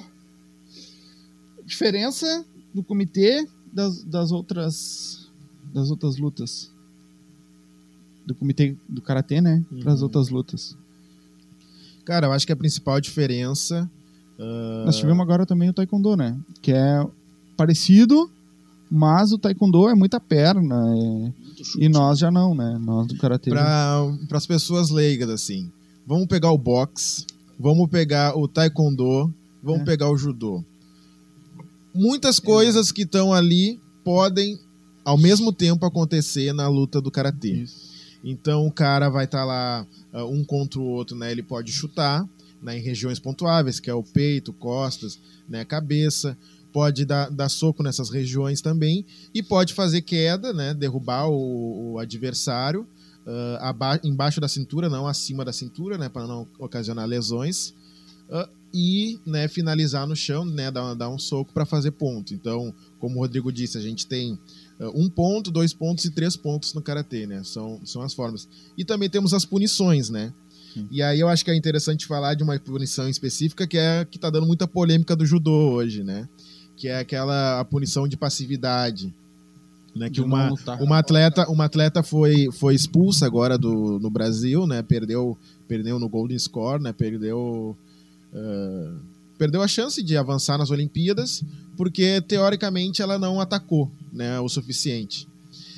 [1.66, 5.30] diferença do comitê das, das outras
[5.74, 6.70] das outras lutas
[8.26, 10.06] do comitê do karatê, né, para as Uhum.
[10.06, 10.76] outras lutas.
[12.04, 13.90] Cara, eu acho que a principal diferença.
[14.40, 17.06] ah, Nós tivemos agora também o taekwondo, né, que é
[17.56, 18.30] parecido,
[18.90, 21.32] mas o taekwondo é muita perna é-
[21.80, 22.78] e nós já não, né?
[22.80, 23.50] Nós do karatê.
[23.50, 25.70] para as pessoas leigas, assim.
[26.06, 27.26] Vamos pegar o boxe,
[27.60, 29.86] vamos pegar o taekwondo, vamos É.
[29.86, 30.64] pegar o judô.
[31.94, 34.60] Muitas coisas que estão ali podem,
[35.04, 37.54] ao mesmo tempo, acontecer na luta do karatê.
[37.54, 37.86] Isso.
[38.24, 41.32] Então o cara vai estar lá ah, um contra o outro, né?
[41.32, 42.28] Ele pode chutar
[42.62, 46.36] né, em regiões pontuáveis, que é o peito, costas, né, cabeça.
[46.76, 50.74] Pode dar, dar soco nessas regiões também e pode fazer queda, né?
[50.74, 52.86] Derrubar o, o adversário
[53.26, 56.10] ah, aba- embaixo da cintura, não acima da cintura, né?
[56.10, 57.74] Para não ocasionar lesões.
[58.30, 60.70] Ah, e né, finalizar no chão, né?
[60.70, 62.34] Dar, dar um soco para fazer ponto.
[62.34, 64.38] Então, como o Rodrigo disse, a gente tem
[64.78, 67.42] Uh, um ponto, dois pontos e três pontos no karatê, né?
[67.46, 68.46] São, são as formas.
[68.78, 70.34] E também temos as punições, né?
[70.74, 70.86] Sim.
[70.92, 74.20] E aí eu acho que é interessante falar de uma punição específica que é que
[74.20, 76.28] tá dando muita polêmica do judô hoje, né?
[76.78, 79.14] Que é aquela a punição de passividade.
[79.96, 84.82] Né, que uma, uma atleta, uma atleta foi, foi expulsa agora do, no Brasil, né?
[84.82, 85.38] Perdeu,
[85.70, 86.92] perdeu no Golden Score, né?
[86.92, 87.78] Perdeu,
[88.34, 89.00] uh,
[89.38, 91.42] perdeu a chance de avançar nas Olimpíadas
[91.76, 95.28] porque teoricamente ela não atacou, né, o suficiente.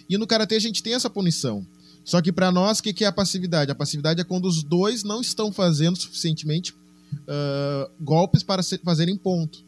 [0.09, 1.65] E no karatê a gente tem essa punição.
[2.03, 3.71] Só que para nós, o que, que é a passividade?
[3.71, 9.17] A passividade é quando os dois não estão fazendo suficientemente uh, golpes para se- fazerem
[9.17, 9.59] ponto.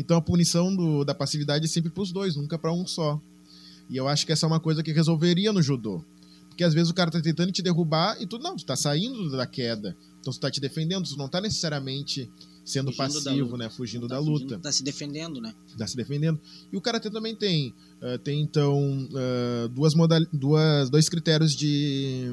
[0.00, 3.20] Então a punição do- da passividade é sempre para os dois, nunca para um só.
[3.90, 6.02] E eu acho que essa é uma coisa que resolveria no judô.
[6.48, 9.30] Porque às vezes o cara tá tentando te derrubar e tu não, tu tá saindo
[9.30, 9.94] da queda.
[10.20, 12.30] Então tu tá te defendendo, tu não tá necessariamente
[12.64, 13.68] sendo Fugindo passivo, né?
[13.70, 15.52] Fugindo Tá da fugindo, luta Tá se defendendo, né?
[15.76, 16.40] tá se defendendo.
[16.72, 22.32] E o karatê também tem, eh, tem então eh, duas modal, duas, dois critérios de,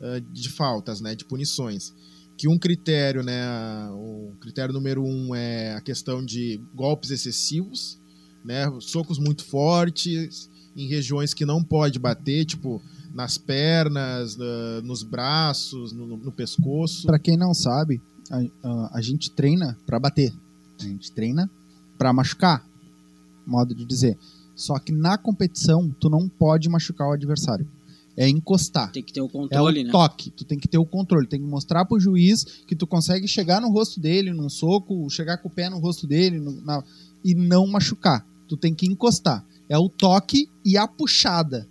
[0.00, 1.92] eh, de faltas, né, de punições.
[2.40, 3.44] Que um critério, né,
[3.90, 7.98] o critério número um é a questão de golpes excessivos,
[8.42, 12.80] né, socos muito fortes em regiões que não pode bater, tipo
[13.12, 17.06] nas pernas, na- nos braços, no, no pescoço.
[17.06, 18.00] Pra quem não sabe,
[18.30, 20.32] a, a- a gente treina pra bater.
[20.80, 21.50] A gente treina
[21.98, 22.64] pra machucar,
[23.46, 24.16] modo de dizer.
[24.56, 27.68] Só que na competição, tu não pode machucar o adversário.
[28.22, 28.92] É encostar.
[28.92, 29.90] Tem que ter o É o controle, né?
[29.90, 30.30] toque.
[30.30, 31.26] Tu tem que ter o controle.
[31.26, 35.38] Tem que mostrar pro juiz que tu consegue chegar no rosto dele num soco, chegar
[35.38, 36.84] com o pé no rosto dele no- na-
[37.24, 38.24] e não machucar.
[38.46, 39.42] Tu tem que encostar.
[39.70, 41.66] É o toque e a puxada,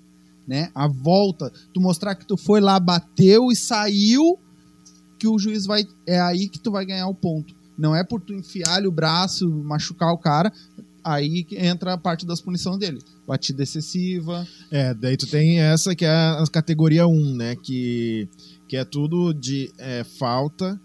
[0.48, 0.72] né?
[0.74, 1.52] A volta.
[1.72, 4.40] Tu mostrar que tu foi lá, bateu e saiu,
[5.20, 5.86] que o juiz vai.
[6.08, 7.54] É aí que tu vai ganhar o ponto.
[7.78, 10.52] Não é por tu enfiar o braço, machucar o cara.
[11.10, 13.02] Aí entra a parte das punições dele.
[13.28, 14.48] Batida excessiva.
[14.70, 17.56] É, daí tu tem essa que é a categoria 1, né?
[17.56, 18.28] Que,
[18.68, 20.80] que é tudo de é, falta,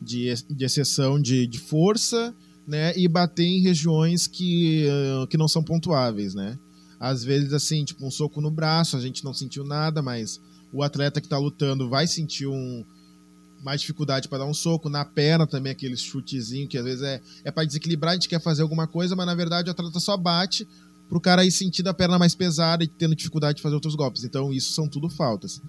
[0.00, 2.32] de, de exceção de, de força,
[2.66, 2.96] né?
[2.96, 6.56] E bater em regiões que, eh, que não são pontuáveis, né?
[7.00, 10.40] Às vezes, assim, tipo, um soco no braço, a gente não sentiu nada, mas
[10.72, 12.84] o atleta que tá lutando vai sentir um,
[13.64, 14.88] mais dificuldade para dar um soco.
[14.88, 18.40] Na perna também, aquele chutezinho que às vezes é, é para desequilibrar, a gente quer
[18.40, 20.68] fazer alguma coisa, mas na verdade o atleta só bate
[21.08, 24.24] pro cara ir sentindo a perna mais pesada e tendo dificuldade de fazer outros golpes.
[24.24, 25.60] Então, isso são tudo faltas.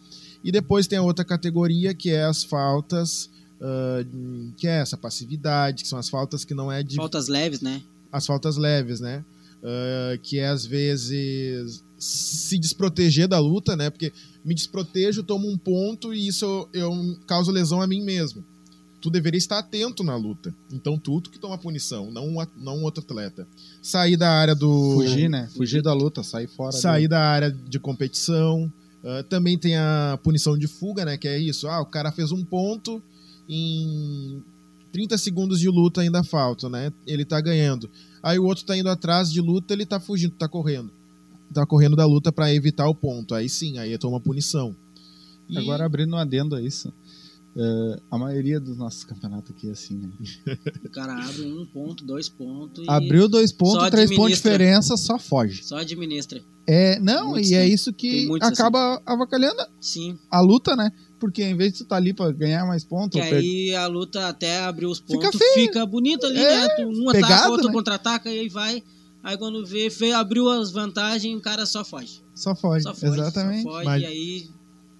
[0.43, 3.29] E depois tem a outra categoria, que é as faltas,
[3.59, 6.95] uh, que é essa passividade, que são as faltas que não é de.
[6.95, 7.81] Faltas leves, né?
[8.11, 9.23] As faltas leves, né?
[9.61, 13.89] Uh, que é às vezes se desproteger da luta, né?
[13.89, 14.13] Porque
[14.43, 18.43] me desprotejo, tomo um ponto e isso eu, eu causo lesão a mim mesmo.
[19.01, 20.53] Tu deveria estar atento na luta.
[20.71, 23.47] Então tu, tu que toma punição, não, não outro atleta.
[23.81, 24.93] Sair da área do.
[24.93, 25.49] Fugir, né?
[25.55, 26.71] Fugir da luta, sair fora.
[26.71, 28.71] Sair da área de competição.
[29.03, 31.17] Uh, também tem a punição de fuga, né?
[31.17, 31.67] Que é isso.
[31.67, 33.01] Ah, o cara fez um ponto
[33.49, 34.43] em
[34.91, 36.91] 30 segundos de luta ainda falta, né?
[37.05, 37.89] Ele tá ganhando.
[38.21, 40.91] Aí o outro tá indo atrás de luta, ele tá fugindo, tá correndo.
[41.53, 43.33] Tá correndo da luta para evitar o ponto.
[43.33, 44.75] Aí sim, aí toma punição.
[45.49, 45.57] E...
[45.57, 46.91] Agora abrindo um adendo a isso.
[47.55, 50.09] Uh, a maioria dos nossos campeonatos aqui é assim, né?
[50.83, 52.85] O cara abre um ponto, dois pontos.
[52.85, 55.63] Abriu dois pontos, três pontos de diferença, só foge.
[55.63, 56.41] Só administra.
[56.67, 59.03] É, não, muitos e é isso que acaba assim.
[59.05, 60.17] avacalhando Sim.
[60.29, 60.91] a luta, né?
[61.17, 63.21] Porque em vez de tu tá ali pra ganhar mais pontos.
[63.21, 66.85] Que aí a luta até abrir os pontos fica, fica bonita ali, é, né?
[66.85, 67.73] Um pegado, ataca, outro né?
[67.73, 68.83] contra-ataca e aí vai.
[69.25, 72.21] Aí quando vê, abriu as vantagens, o cara só foge.
[72.35, 73.63] Só foge, só foge exatamente.
[73.63, 74.03] Só foge, Mas...
[74.03, 74.49] e aí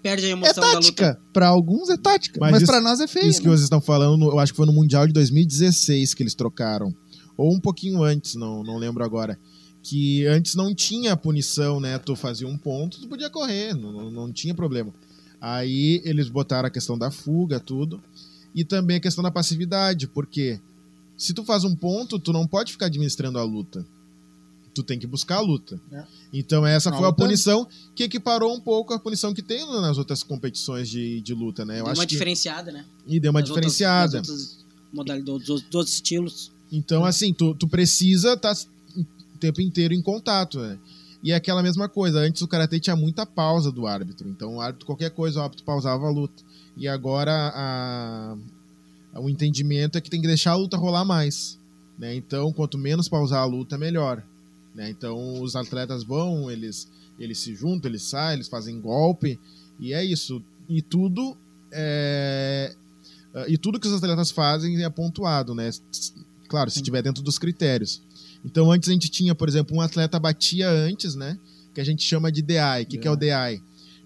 [0.01, 1.03] perde a emoção é tática.
[1.03, 1.21] da luta.
[1.31, 3.27] Pra alguns é tática, mas, mas isso, pra nós é feio.
[3.27, 3.43] Isso né?
[3.43, 6.91] que vocês estão falando, eu acho que foi no Mundial de 2016 que eles trocaram.
[7.37, 9.37] Ou um pouquinho antes, não, não lembro agora.
[9.83, 11.99] Que antes não tinha punição, né?
[11.99, 14.91] Tu fazia um ponto, tu podia correr, não, não tinha problema.
[15.39, 18.01] Aí eles botaram a questão da fuga, tudo.
[18.55, 20.59] E também a questão da passividade, porque
[21.15, 23.85] se tu faz um ponto, tu não pode ficar administrando a luta
[24.75, 25.79] tu tem que buscar a luta.
[25.91, 26.03] É.
[26.33, 30.21] Então essa foi a punição que equiparou um pouco a punição que tem nas outras
[30.21, 31.79] competições de, de luta, né?
[31.79, 32.85] Eu deu uma diferenciada, né?
[33.07, 34.17] E deu uma nas diferenciada.
[34.17, 36.51] Outras, outras modalidades, dos outros estilos.
[36.71, 38.61] Então, assim, tu, tu precisa estar tá
[38.97, 40.77] o tempo inteiro em contato, né?
[41.23, 44.61] E é aquela mesma coisa, antes o Karatê tinha muita pausa do árbitro, então o
[44.61, 46.43] árbitro, qualquer coisa, o árbitro pausava a luta.
[46.77, 48.37] E agora a,
[49.15, 51.57] o entendimento é que tem que deixar a luta rolar mais.
[51.97, 52.15] Né?
[52.15, 54.21] Então, quanto menos pausar a luta, melhor.
[54.75, 54.89] Né?
[54.89, 59.39] Então os atletas vão, eles, eles se juntam, eles saem, eles fazem golpe,
[59.79, 60.43] e é isso.
[60.67, 61.37] E tudo
[61.71, 62.75] é,
[63.47, 65.69] e tudo que os atletas fazem é pontuado, né?
[66.47, 68.01] Claro, se estiver dentro dos critérios.
[68.43, 71.37] Então antes a gente tinha, por exemplo, um atleta batia antes, né?
[71.73, 72.83] Que a gente chama de DI.
[72.83, 73.61] O que, que é o DI?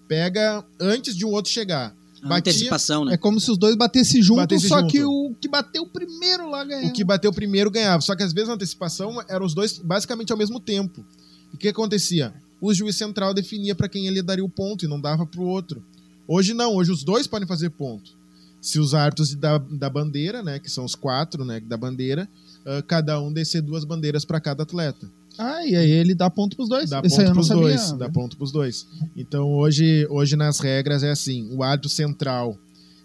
[0.08, 1.94] Pega antes de um outro chegar.
[2.22, 3.14] Batia, antecipação, né?
[3.14, 4.92] É como se os dois batessem juntos, batesse só junto.
[4.92, 6.88] que o que bateu primeiro lá ganhava.
[6.88, 8.02] O que bateu primeiro ganhava.
[8.02, 11.04] Só que às vezes a antecipação eram os dois basicamente ao mesmo tempo.
[11.52, 12.32] E o que acontecia?
[12.60, 15.46] O juiz central definia para quem ele daria o ponto e não dava para o
[15.46, 15.82] outro.
[16.28, 18.12] Hoje não, hoje os dois podem fazer ponto.
[18.60, 22.28] Se os árbitros da, da bandeira, né, que são os quatro né, da bandeira,
[22.60, 25.10] uh, cada um descer duas bandeiras para cada atleta.
[25.42, 26.90] Ah, e aí ele dá ponto pros dois.
[26.90, 27.92] Dá Esse ponto pros sabia, dois.
[27.92, 27.98] Né?
[27.98, 28.86] Dá ponto pros dois.
[29.16, 32.58] Então hoje, hoje nas regras é assim: o árbitro central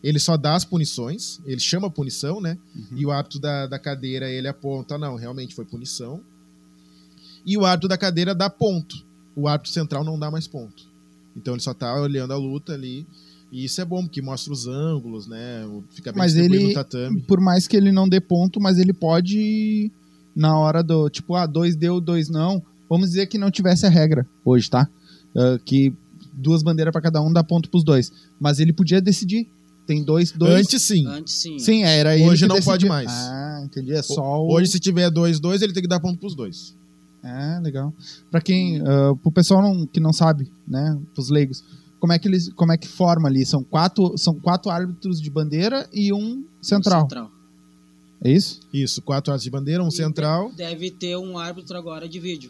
[0.03, 2.57] ele só dá as punições, ele chama a punição, né?
[2.75, 2.97] Uhum.
[2.97, 6.19] E o árbitro da, da cadeira ele aponta, não, realmente foi punição.
[7.45, 9.01] E o árbitro da cadeira dá ponto.
[9.33, 10.83] O árbitro central não dá mais ponto.
[11.37, 13.07] Então ele só tá olhando a luta ali.
[13.51, 15.65] E isso é bom, porque mostra os ângulos, né?
[15.91, 17.21] Fica bem mas ele, no tatame.
[17.21, 19.89] Por mais que ele não dê ponto, mas ele pode
[20.35, 22.61] na hora do, tipo, ah, dois deu, dois não.
[22.89, 24.87] Vamos dizer que não tivesse a regra hoje, tá?
[25.33, 25.93] Uh, que
[26.33, 28.11] duas bandeiras para cada um dá ponto pros dois.
[28.39, 29.47] Mas ele podia decidir.
[29.87, 30.65] Tem dois, dois.
[30.65, 31.05] Antes sim.
[31.07, 31.59] Antes sim.
[31.59, 32.27] Sim, era ele.
[32.27, 32.73] Hoje não decidia.
[32.73, 33.11] pode mais.
[33.11, 33.93] Ah, entendi.
[33.93, 34.51] É só o...
[34.51, 36.73] Hoje, se tiver dois, dois, ele tem que dar ponto pros dois.
[37.23, 37.93] Ah, legal.
[38.29, 41.63] Para quem, uh, pro pessoal não, que não sabe, né, pros leigos,
[41.99, 43.45] como é que eles, como é que forma ali?
[43.45, 46.99] São quatro, são quatro árbitros de bandeira e um central.
[46.99, 47.31] Um central.
[48.25, 48.59] É isso?
[48.73, 50.51] Isso, quatro árbitros de bandeira, um e central.
[50.57, 52.49] Deve ter um árbitro agora de vídeo.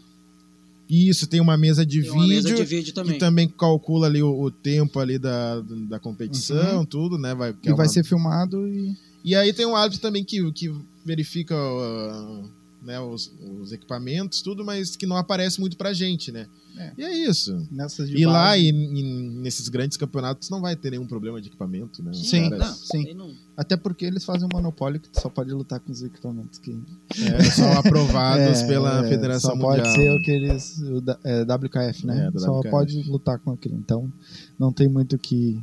[0.89, 3.13] Isso, tem uma mesa de, tem vídeo, mesa de vídeo também.
[3.13, 5.59] que também calcula ali o, o tempo ali da,
[5.89, 6.85] da competição, uhum.
[6.85, 7.35] tudo, né?
[7.35, 8.95] Vai, e é vai ser filmado e...
[9.23, 10.71] E aí tem um árbitro também que, que
[11.03, 12.47] verifica uh,
[12.85, 16.47] né, os, os, equipamentos, tudo, mas que não aparece muito pra gente, né?
[16.77, 16.91] É.
[16.97, 17.67] E é isso.
[18.09, 19.03] e lá, e, e,
[19.39, 22.13] nesses grandes campeonatos, não vai ter nenhum problema de equipamento, né?
[22.13, 22.67] Sim, caras...
[22.67, 23.13] não, sim.
[23.13, 23.33] Não...
[23.55, 26.77] Até porque eles fazem um monopólio que só pode lutar com os equipamentos que...
[27.17, 29.83] É, são aprovados é, pela Federação só Mundial.
[29.83, 30.77] pode ser o que eles...
[30.79, 32.31] O é, WKF, né?
[32.33, 32.69] É, só WKF.
[32.69, 33.75] pode lutar com aquilo.
[33.77, 34.11] Então,
[34.59, 35.57] não tem muito o que,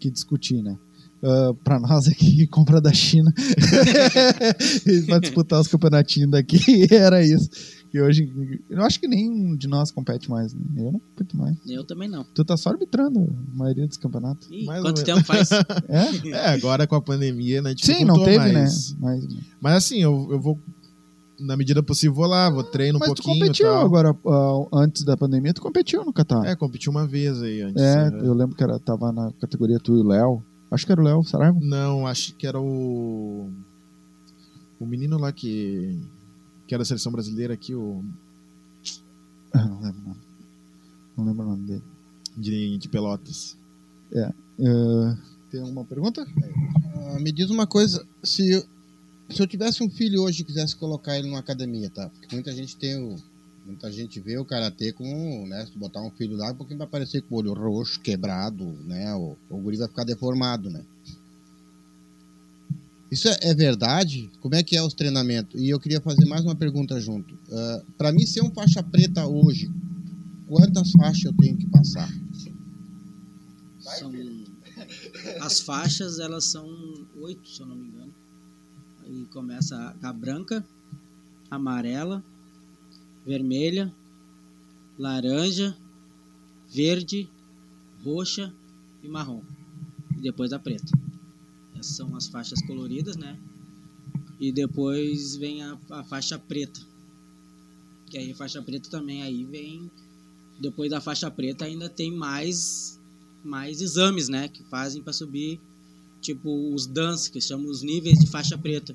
[0.00, 0.78] que discutir, né?
[1.20, 3.34] Uh, para nós aqui compra da China
[5.06, 7.50] para disputar os campeonatinhos daqui era isso
[7.90, 8.30] que hoje.
[8.68, 10.60] Eu acho que nenhum de nós compete mais, né?
[10.76, 11.56] Eu não compito mais.
[11.66, 12.24] Eu também não.
[12.34, 14.48] Tu tá só arbitrando a maioria dos campeonatos.
[14.50, 15.50] Ih, quanto tempo faz?
[15.88, 16.28] É?
[16.28, 17.74] É, agora com a pandemia, né?
[17.80, 18.92] Sim, não teve, mais.
[18.92, 18.98] né?
[19.00, 19.26] Mas,
[19.60, 20.58] Mas assim, eu, eu vou,
[21.40, 23.46] na medida possível, vou lá, vou treino um mas tu pouquinho.
[23.46, 23.84] competiu tal.
[23.84, 26.44] agora, ah, antes da pandemia, tu competiu no Catar.
[26.46, 27.82] É, competi uma vez aí antes.
[27.82, 28.20] É, né?
[28.22, 30.42] eu lembro que era, tava na categoria tu e o Léo.
[30.70, 31.58] Acho que era o Léo Saraiva.
[31.60, 33.50] Não, acho que era o.
[34.78, 35.98] O menino lá que.
[36.66, 38.04] Que era da seleção brasileira aqui, o.
[39.52, 40.20] Ah, não lembro o nome.
[41.16, 41.82] Não lembro o nome dele.
[42.36, 43.56] De, de Pelotas.
[44.14, 45.16] Ah,
[45.50, 46.26] tem alguma pergunta?
[46.94, 48.64] Ah, me diz uma coisa, se eu,
[49.30, 52.08] se eu tivesse um filho hoje e quisesse colocar ele numa academia, tá?
[52.10, 53.16] Porque muita gente tem o.
[53.68, 55.66] Muita gente vê o karatê com, né?
[55.66, 59.14] Se botar um filho lá, porque vai aparecer com o olho roxo, quebrado, né?
[59.14, 60.82] O, o guri vai ficar deformado, né?
[63.10, 64.30] Isso é, é verdade?
[64.40, 65.60] Como é que é os treinamentos?
[65.60, 67.38] E eu queria fazer mais uma pergunta junto.
[67.52, 69.70] Ah, Pra mim ser um faixa preta hoje,
[70.46, 72.10] quantas faixas eu tenho que passar?
[73.98, 74.10] São...
[75.44, 76.66] As faixas, elas são
[77.20, 78.14] oito, se eu não me engano.
[79.04, 80.64] Aí começa a branca,
[81.50, 82.24] amarela,
[83.28, 83.92] vermelha,
[84.98, 85.76] laranja,
[86.72, 87.28] verde,
[88.02, 88.52] roxa
[89.02, 89.42] e marrom.
[90.16, 90.90] E depois a preta.
[91.78, 93.38] Essas são as faixas coloridas, né?
[94.40, 96.80] E depois vem a, a faixa preta.
[98.06, 99.90] Que aí a faixa preta também aí vem.
[100.58, 102.98] Depois da faixa preta ainda tem mais
[103.44, 105.60] mais exames, né, que fazem para subir,
[106.20, 108.92] tipo os dans, que chamam os níveis de faixa preta.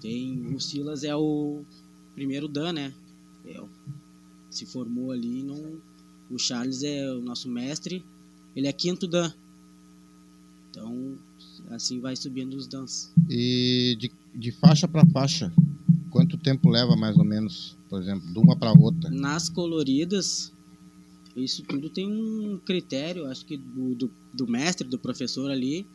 [0.00, 1.62] Tem o Silas é o
[2.14, 2.94] primeiro dan, né?
[4.50, 5.80] Se formou ali, não.
[6.30, 8.04] O Charles é o nosso mestre,
[8.54, 9.32] ele é quinto dan.
[10.70, 11.16] Então,
[11.70, 13.10] assim vai subindo os dans.
[13.28, 15.52] E de, de faixa para faixa,
[16.10, 19.10] quanto tempo leva mais ou menos, por exemplo, de uma para outra?
[19.10, 20.52] Nas coloridas,
[21.36, 25.86] isso tudo tem um critério, acho que do, do, do mestre, do professor ali,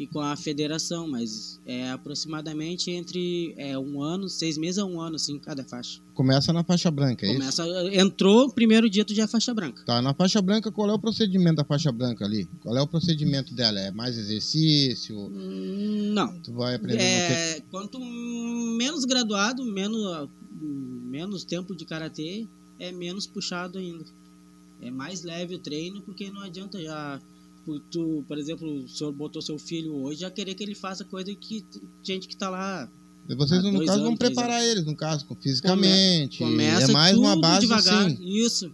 [0.00, 4.98] e com a federação, mas é aproximadamente entre é, um ano, seis meses a um
[4.98, 6.00] ano, assim, cada faixa.
[6.14, 7.38] Começa na faixa branca, é isso?
[7.38, 9.82] Começa, entrou, primeiro dia tu já é faixa branca.
[9.84, 12.48] Tá, na faixa branca, qual é o procedimento da faixa branca ali?
[12.62, 13.78] Qual é o procedimento dela?
[13.78, 15.18] É mais exercício?
[15.18, 16.32] Hum, Não.
[16.40, 17.02] Tu vai aprender.
[17.02, 20.30] É, quanto menos graduado, menos,
[20.62, 22.46] menos tempo de karatê,
[22.78, 24.06] é menos puxado ainda.
[24.80, 27.20] É mais leve o treino, porque não adianta já.
[27.64, 31.04] Por Tu, por exemplo, o senhor botou seu filho hoje, já querer que ele faça
[31.04, 31.64] coisa que
[32.02, 32.88] gente que tá lá.
[33.36, 36.38] Vocês, há no caso, vão anos, três preparar eles, no caso, com- fisicamente.
[36.38, 38.06] Começa é mais tudo uma base devagar.
[38.06, 38.18] assim.
[38.24, 38.72] Isso.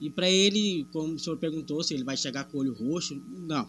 [0.00, 3.20] E pra ele, como o senhor perguntou, se ele vai chegar com o olho roxo,
[3.48, 3.66] não.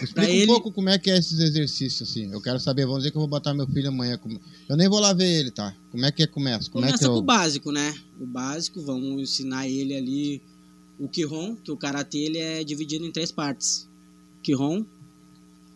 [0.00, 2.32] Explica um pouco como é que é esses exercícios, assim.
[2.32, 4.18] Eu quero saber, vamos dizer que eu vou botar meu filho amanhã.
[4.68, 5.74] Eu nem vou lá ver ele, tá?
[5.90, 6.70] Como é que é, começa?
[6.70, 7.18] Como Começa é que com eu...
[7.18, 7.94] o básico, né?
[8.18, 10.42] O básico, vamos ensinar ele ali
[11.04, 13.88] o Kihon, que o Karatê ele é dividido em três partes.
[14.42, 14.84] Kihon,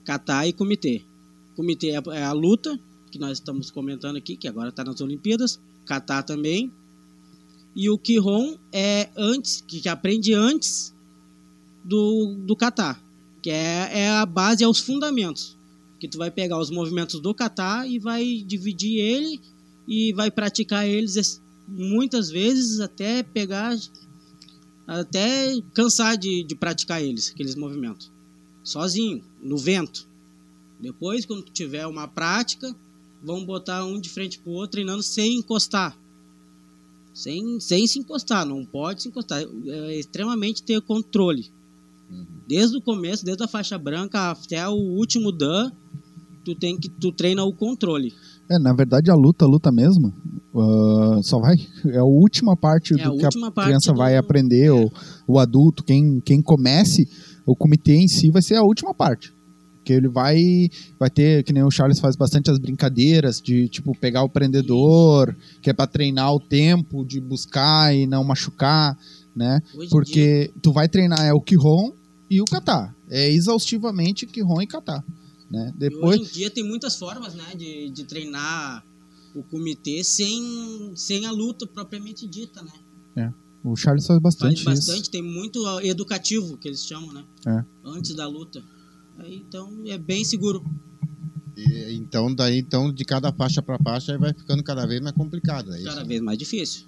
[0.04, 1.02] Kata e Comitê.
[1.56, 2.78] Comitê é a, é a luta,
[3.10, 5.58] que nós estamos comentando aqui, que agora está nas Olimpíadas.
[5.84, 6.70] Kata também.
[7.74, 10.94] E o Kihon é antes, que, aprende antes
[11.84, 12.96] do, do Kata,
[13.42, 15.56] que é, é a base, é os fundamentos.
[15.98, 19.40] Que tu vai pegar os movimentos do Kata e vai dividir ele
[19.88, 23.76] e vai praticar eles es- muitas vezes até pegar
[24.86, 28.10] até cansar de, de praticar eles aqueles movimentos.
[28.62, 30.06] Sozinho no vento.
[30.80, 32.74] Depois quando tu tiver uma prática
[33.22, 35.96] vão botar um de frente pro outro treinando sem encostar.
[37.12, 39.42] Sem, sem se encostar não pode se encostar.
[39.66, 41.50] É extremamente ter controle.
[42.46, 45.72] Desde o começo desde a faixa branca até o último dan
[46.44, 48.14] tu tem que tu treina o controle
[48.50, 50.12] É, na verdade, a luta, a luta mesmo,
[50.54, 51.56] ah, só vai.
[51.86, 54.66] É a última parte É a do que a última parte criança do- vai aprender,
[54.66, 54.72] é.
[54.72, 54.90] o,
[55.26, 57.08] o adulto, quem, quem comece,
[57.44, 59.32] o comitê em si vai ser a última parte.
[59.78, 60.36] Porque ele vai,
[60.98, 65.32] vai ter, que nem o Charles faz bastante as brincadeiras de, tipo, pegar o prendedor,
[65.62, 68.96] que é pra treinar o tempo de buscar e não machucar,
[69.34, 69.60] né?
[69.74, 71.92] Hoje em dia- Porque tu vai treinar é o Kihon
[72.28, 72.92] e o Kata.
[73.08, 75.04] É exaustivamente Kihon e Kata.
[75.50, 75.72] Né?
[75.74, 78.84] E Depois, Hoje em dia tem muitas formas né, de, de treinar
[79.34, 82.72] o comitê sem, sem a luta propriamente dita, né?
[83.64, 85.10] o Charles faz Faz bastante, bastante, isso.
[85.10, 87.24] tem muito educativo, que eles chamam, né?
[87.44, 87.64] É.
[87.84, 88.62] Antes da luta.
[89.18, 90.64] Aí, então é bem seguro.
[91.56, 95.16] E, então, daí, então, de cada faixa para faixa, aí vai ficando cada vez mais
[95.16, 95.74] complicado.
[95.74, 95.86] É isso?
[95.86, 96.84] Cada vez mais difícil.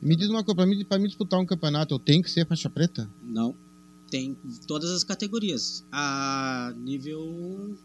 [0.00, 2.30] E Me diz uma coisa, pra mim, pra mim disputar um campeonato, eu tenho que
[2.30, 3.06] ser faixa preta?
[3.22, 3.54] Não.
[4.10, 4.34] Tem
[4.66, 5.84] todas as categorias.
[5.92, 7.76] A nível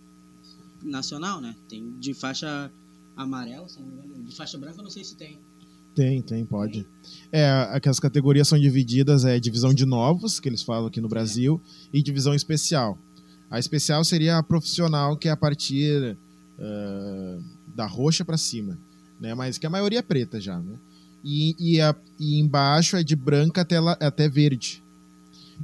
[0.83, 1.55] nacional, né?
[1.69, 2.71] Tem de faixa
[3.15, 4.23] amarela, se não me engano.
[4.23, 5.37] De faixa branca não sei se tem.
[5.95, 6.85] Tem, tem, pode.
[7.31, 11.59] É, aquelas categorias são divididas, é divisão de novos, que eles falam aqui no Brasil,
[11.91, 12.97] e divisão especial.
[13.49, 16.15] A especial seria a profissional, que é a partir
[16.59, 17.43] uh,
[17.75, 18.77] da roxa para cima,
[19.19, 19.33] né?
[19.33, 20.77] Mas que a maioria é preta já, né?
[21.23, 24.83] E, e, a, e embaixo é de branca até, até verde.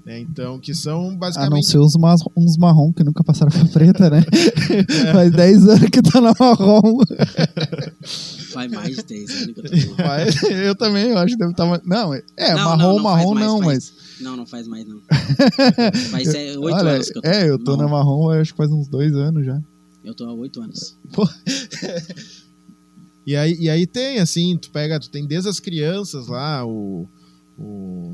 [0.05, 0.19] Né?
[0.19, 1.53] Então, que são basicamente.
[1.53, 4.23] A não ser uns, mar, uns marrom que nunca passaram pra preta, né?
[4.73, 5.13] É.
[5.13, 6.99] Faz 10 anos que tá na marrom.
[8.51, 10.47] Faz mais de 10 anos que eu tô na marrom.
[10.49, 11.69] Eu também, eu acho que deve estar.
[11.69, 11.81] Tá...
[11.85, 12.23] Não, é,
[12.53, 13.65] não, marrom, não, não marrom mais, não, faz...
[13.65, 13.93] mas.
[14.21, 14.99] Não, não faz mais, não.
[16.11, 16.27] Faz
[16.57, 17.27] 8 anos que eu tô.
[17.27, 19.61] É, eu tô na marrom, acho que faz uns 2 anos já.
[20.03, 20.95] Eu tô há 8 anos.
[21.13, 21.27] Pô.
[23.25, 27.07] E aí, e aí tem, assim, tu pega, tu tem desde as crianças lá, o,
[27.57, 28.13] o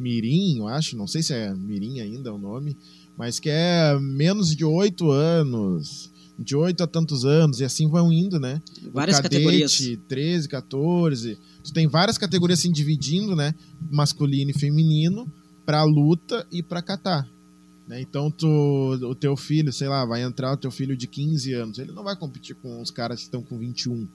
[0.00, 2.76] Mirim, eu acho, não sei se é Mirim ainda o nome,
[3.16, 8.10] mas que é menos de 8 anos, de 8 a tantos anos, e assim vão
[8.10, 8.62] indo, né?
[8.92, 9.98] Várias cadete, categorias.
[10.08, 11.38] 13, 14.
[11.62, 13.54] Tu tem várias categorias assim dividindo, né?
[13.90, 15.30] Masculino e feminino,
[15.66, 17.28] pra luta e pra catar.
[17.86, 18.00] Né?
[18.00, 21.78] Então, tu, o teu filho, sei lá, vai entrar o teu filho de 15 anos.
[21.78, 24.06] Ele não vai competir com os caras que estão com 21.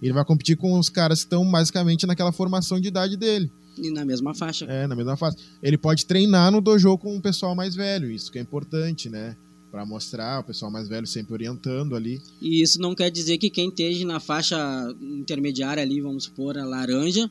[0.00, 3.50] Ele vai competir com os caras que estão basicamente naquela formação de idade dele.
[3.76, 4.64] E na mesma faixa.
[4.66, 5.36] É, na mesma faixa.
[5.62, 9.36] Ele pode treinar no dojo com um pessoal mais velho, isso que é importante, né?
[9.70, 12.20] Para mostrar o pessoal mais velho sempre orientando ali.
[12.40, 14.56] E isso não quer dizer que quem esteja na faixa
[15.00, 17.28] intermediária ali, vamos supor, a laranja,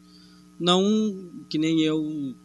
[0.60, 0.82] não,
[1.50, 2.36] que nem eu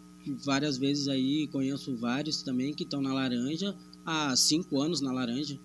[0.44, 3.74] várias vezes aí, conheço vários também que estão na laranja,
[4.05, 5.59] há cinco anos na laranja.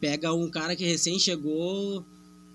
[0.00, 2.04] Pega um cara que recém chegou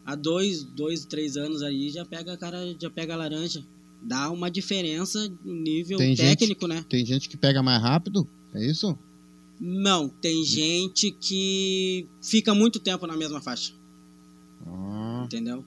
[0.05, 3.63] há dois, dois, três anos aí, já pega cara, já pega a laranja.
[4.01, 6.85] Dá uma diferença no nível tem técnico, gente, né?
[6.89, 8.97] Tem gente que pega mais rápido, é isso?
[9.59, 13.73] Não, tem gente que fica muito tempo na mesma faixa.
[14.65, 15.21] Ah.
[15.25, 15.63] Entendeu?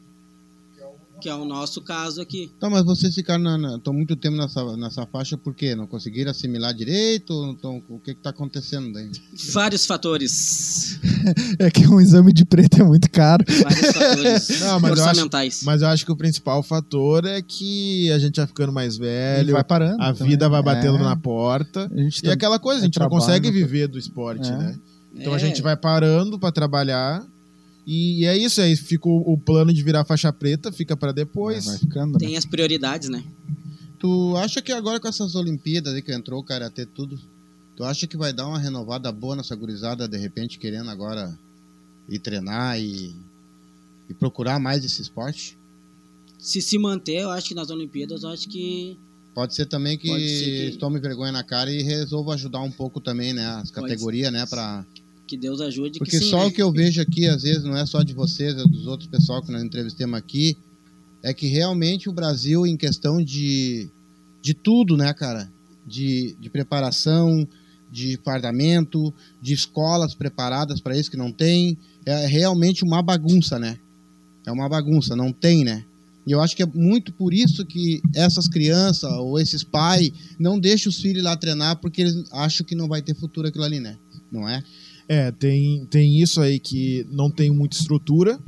[1.21, 2.51] Que é o nosso caso aqui.
[2.57, 5.75] Então, mas vocês ficaram estão muito tempo nessa, nessa faixa por quê?
[5.75, 7.33] Não conseguiram assimilar direito?
[7.57, 9.11] Então, o que está acontecendo daí?
[9.53, 10.99] Vários fatores.
[11.59, 13.45] é que um exame de preto é muito caro.
[13.49, 15.55] Vários fatores Não, mas orçamentais.
[15.55, 18.73] Eu acho, mas eu acho que o principal fator é que a gente vai ficando
[18.73, 19.53] mais velho.
[19.53, 20.03] vai parando.
[20.03, 20.31] A também.
[20.31, 21.03] vida vai batendo é.
[21.03, 21.91] na porta.
[21.95, 24.57] e tá, aquela coisa, a gente é não consegue viver do esporte, é.
[24.57, 24.79] né?
[25.15, 25.39] Então a é.
[25.39, 27.25] gente vai parando para trabalhar
[27.87, 31.67] e é isso aí, fica o, o plano de virar faixa preta, fica para depois.
[31.67, 32.39] Vai ficando, Tem né?
[32.39, 33.23] as prioridades, né?
[33.99, 37.19] Tu acha que agora com essas Olimpíadas aí que entrou o Karatê tudo,
[37.77, 41.37] tu acha que vai dar uma renovada boa nessa gurizada, de repente, querendo agora
[42.09, 43.15] ir treinar e,
[44.09, 45.57] e procurar mais esse esporte?
[46.39, 48.99] Se se manter, eu acho que nas Olimpíadas, eu acho que
[49.35, 50.79] Pode ser também que, ser que...
[50.79, 53.45] tome vergonha na cara e resolva ajudar um pouco também, né?
[53.47, 54.47] As categorias, né?
[54.47, 54.87] Pra
[55.27, 55.99] que Deus ajude.
[55.99, 56.47] Porque sim, só né?
[56.47, 59.09] o que eu vejo aqui, às vezes, não é só de vocês, é dos outros
[59.09, 60.57] pessoal que nós entrevistamos aqui,
[61.23, 63.89] é que realmente o Brasil, em questão de,
[64.43, 65.51] de tudo, né, cara?
[65.87, 67.47] De, de preparação,
[67.91, 73.79] de parlamento, de escolas preparadas para isso que não tem, é realmente uma bagunça, né?
[74.47, 75.85] É uma bagunça, não tem, né?
[76.27, 80.59] E eu acho que é muito por isso que essas crianças ou esses pais não
[80.59, 83.79] deixam os filhos lá treinar porque eles acham que não vai ter futuro aquilo ali,
[83.79, 83.97] né?
[84.33, 84.63] Não é?
[85.09, 88.39] É, tem, tem isso aí que não tem muita estrutura.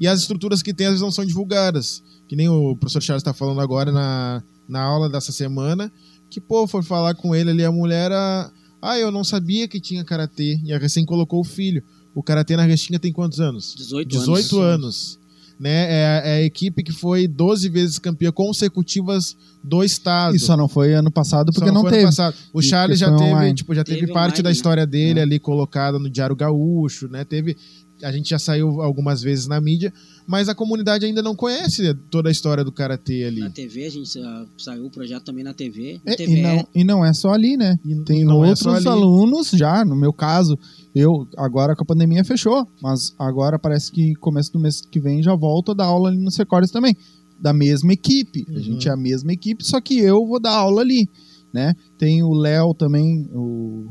[0.00, 2.02] E as estruturas que tem, às vezes, não são divulgadas.
[2.26, 5.92] Que nem o professor Charles está falando agora na, na aula dessa semana.
[6.30, 8.10] Que, pô, foi falar com ele ali, a mulher.
[8.12, 8.50] A,
[8.80, 10.58] ah, eu não sabia que tinha karatê.
[10.64, 11.82] E a recém colocou o filho.
[12.14, 13.74] O karatê na Restinga tem quantos anos?
[13.76, 14.58] 18, 18 anos.
[14.60, 15.25] anos
[15.58, 15.86] né?
[15.88, 20.36] É, é, a equipe que foi 12 vezes campeã consecutivas do estado.
[20.36, 22.10] E só não foi ano passado porque não, não teve.
[22.52, 24.90] O Charles já teve, tipo, já teve, teve parte online, da história né?
[24.90, 25.22] dele é.
[25.22, 27.24] ali colocada no Diário Gaúcho, né?
[27.24, 27.56] Teve
[28.02, 29.92] a gente já saiu algumas vezes na mídia,
[30.26, 33.40] mas a comunidade ainda não conhece toda a história do karatê ali.
[33.40, 36.00] Na TV, a gente uh, saiu o projeto também na TV.
[36.04, 37.78] É, TV e, não, e não é só ali, né?
[37.84, 40.58] E, Tem é outros é alunos já, no meu caso,
[40.94, 45.22] eu agora com a pandemia fechou, mas agora parece que começo do mês que vem
[45.22, 46.96] já volto a dar aula ali no Secores também,
[47.38, 48.44] da mesma equipe.
[48.48, 48.56] Uhum.
[48.56, 51.08] A gente é a mesma equipe, só que eu vou dar aula ali,
[51.52, 51.76] né?
[51.98, 53.86] Tem o Léo também, o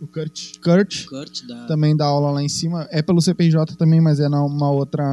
[0.00, 0.58] o Kurt.
[0.62, 1.06] Kurt.
[1.06, 1.66] Kurt da...
[1.66, 2.86] Também dá aula lá em cima.
[2.90, 5.04] É pelo CPJ também, mas é numa outra.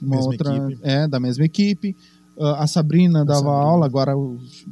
[0.00, 0.56] Uma mesma outra.
[0.56, 0.80] Equipe.
[0.82, 1.96] É, da mesma equipe.
[2.36, 3.62] Uh, a Sabrina a dava Sabrina.
[3.62, 4.12] aula, agora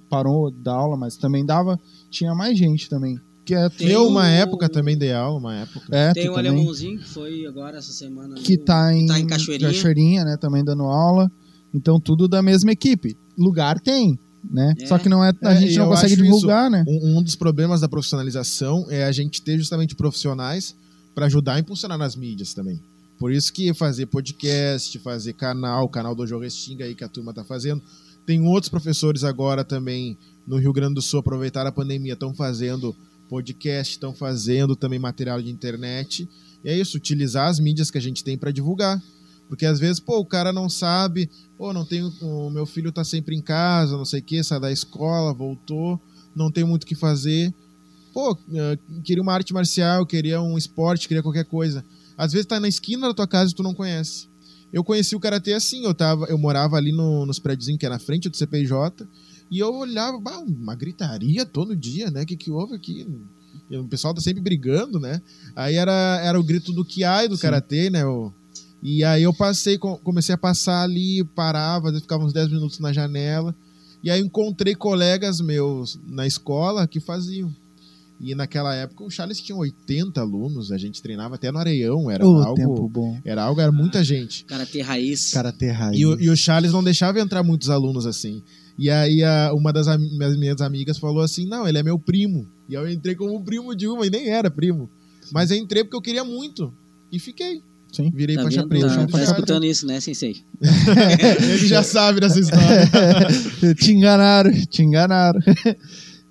[0.09, 1.79] parou da aula, mas também dava.
[2.11, 3.19] Tinha mais gente também.
[3.45, 5.87] Que é, Tem eu, uma época, também dei aula, uma época.
[5.91, 8.35] É, Tem um também, alemãozinho que foi agora essa semana.
[8.35, 9.71] Que, no, tá, em, que tá em Cachoeirinha.
[9.71, 10.37] Cachoeirinha, né?
[10.37, 11.31] Também dando aula.
[11.73, 13.17] Então, tudo da mesma equipe.
[13.39, 14.19] Lugar tem,
[14.51, 14.75] né?
[14.81, 14.87] É.
[14.87, 16.85] Só que não é, a é, gente não consegue divulgar, isso, né?
[16.87, 20.75] Um, um, dos problemas da profissionalização é a gente ter justamente profissionais
[21.15, 22.81] para ajudar a impulsionar nas mídias também.
[23.19, 27.33] Por isso que fazer podcast, fazer canal, canal do Jogo Restinga aí que a turma
[27.33, 27.83] tá fazendo.
[28.27, 32.95] Tem outros professores agora também no Rio Grande do Sul, aproveitaram a pandemia, estão fazendo
[33.29, 36.29] podcast, estão fazendo também material de internet.
[36.65, 39.03] E é isso, utilizar as mídias que a gente tem para divulgar.
[39.49, 43.05] Porque às vezes, pô, o cara não sabe, pô, não tenho, o meu filho tá
[43.05, 46.01] sempre em casa, não sei o que, sai da escola, voltou,
[46.35, 47.53] não tem muito o que fazer.
[48.13, 51.85] Pô, eh, queria uma arte marcial, queria um esporte, queria qualquer coisa.
[52.19, 54.27] Às vezes tá na esquina da tua casa e tu não conhece.
[54.73, 57.89] Eu conheci o karatê assim, eu tava, eu morava ali no, nos prédios que é
[57.89, 59.07] na frente do CPJ,
[59.51, 62.23] e eu olhava, bah, uma gritaria todo dia, né?
[62.23, 63.07] O que, que houve aqui?
[63.71, 65.23] O pessoal tá sempre brigando, né?
[65.55, 67.43] Aí era, era o grito do Kiai do Sim.
[67.43, 68.05] karatê, né?
[68.05, 68.33] O-
[68.83, 72.93] e aí eu passei, co- comecei a passar ali, parava, ficava uns 10 minutos na
[72.93, 73.55] janela.
[74.03, 77.53] E aí eu encontrei colegas meus na escola que faziam.
[78.21, 82.25] E naquela época o Charles tinha 80 alunos, a gente treinava até no Areião, era
[82.25, 82.55] algo.
[82.55, 83.19] tempo bom.
[83.25, 84.45] Era algo, era muita gente.
[84.45, 85.33] Karatê raiz.
[85.33, 85.99] Karatê raiz.
[86.01, 88.43] E o, e o Charles não deixava entrar muitos alunos assim.
[88.79, 91.99] E aí a- uma das am- minhas, minhas amigas falou assim: não, ele é meu
[91.99, 92.47] primo.
[92.69, 94.89] E eu entrei como primo de uma e nem era primo.
[95.33, 96.73] Mas eu entrei porque eu queria muito.
[97.13, 97.63] E fiquei.
[97.97, 98.11] Sim.
[98.15, 98.69] Virei Tá faixa vendo?
[98.69, 98.89] preta.
[98.89, 100.43] Tá, tá escutando isso, né, Sensei?
[101.41, 102.87] Ele já sabe dessa história.
[103.75, 105.41] te enganaram, te enganaram.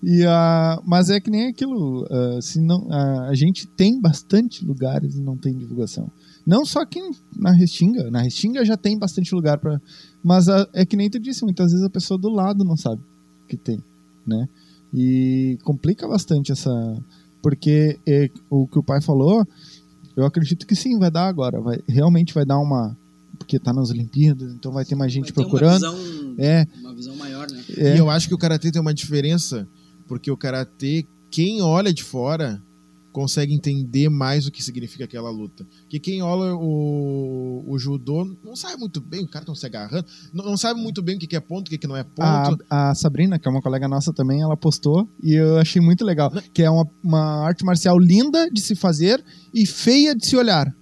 [0.07, 4.63] E, ah, mas é que nem aquilo, ah, se não, ah, a gente tem bastante
[4.63, 6.11] lugares e não tem divulgação.
[6.45, 7.01] Não só aqui
[7.35, 9.81] na Restinga, na Restinga já tem bastante lugar para,
[10.23, 13.01] mas ah, é que nem tu disse, muitas vezes a pessoa do lado não sabe
[13.49, 13.79] que tem,
[14.27, 14.47] né?
[14.93, 16.69] E complica bastante essa,
[17.41, 19.43] porque é, o que o pai falou,
[20.15, 22.95] eu acredito que sim, vai dar agora, vai realmente vai dar uma,
[23.37, 25.83] porque tá nas Olimpíadas, então vai ter mais gente Vai ter procurando.
[25.83, 27.63] Uma visão, É, uma visão maior, né?
[27.77, 27.95] é.
[27.95, 29.67] E eu acho que o karatê tem uma diferença,
[30.07, 32.61] porque o karatê, quem olha de fora,
[33.15, 35.65] consegue entender mais o que significa aquela luta.
[35.87, 40.05] Que quem olha o, o judô não sabe muito bem, o cara estão se agarrando,
[40.33, 42.03] não, não sabe muito bem o que que é ponto, o que que não é
[42.03, 42.61] ponto.
[42.69, 46.03] A, a Sabrina, que é uma colega nossa também, ela postou e eu achei muito
[46.03, 46.29] legal.
[46.53, 50.75] Que é uma, uma arte marcial linda de se fazer e feia de se olhar.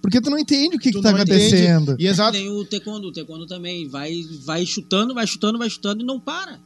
[0.00, 1.96] Porque tu não entende o que, Tu que tá não acontecendo.
[1.98, 6.02] E exato, Tem o taekwondo, o taekwondo também vai, vai chutando, vai chutando, vai chutando
[6.02, 6.58] e não para.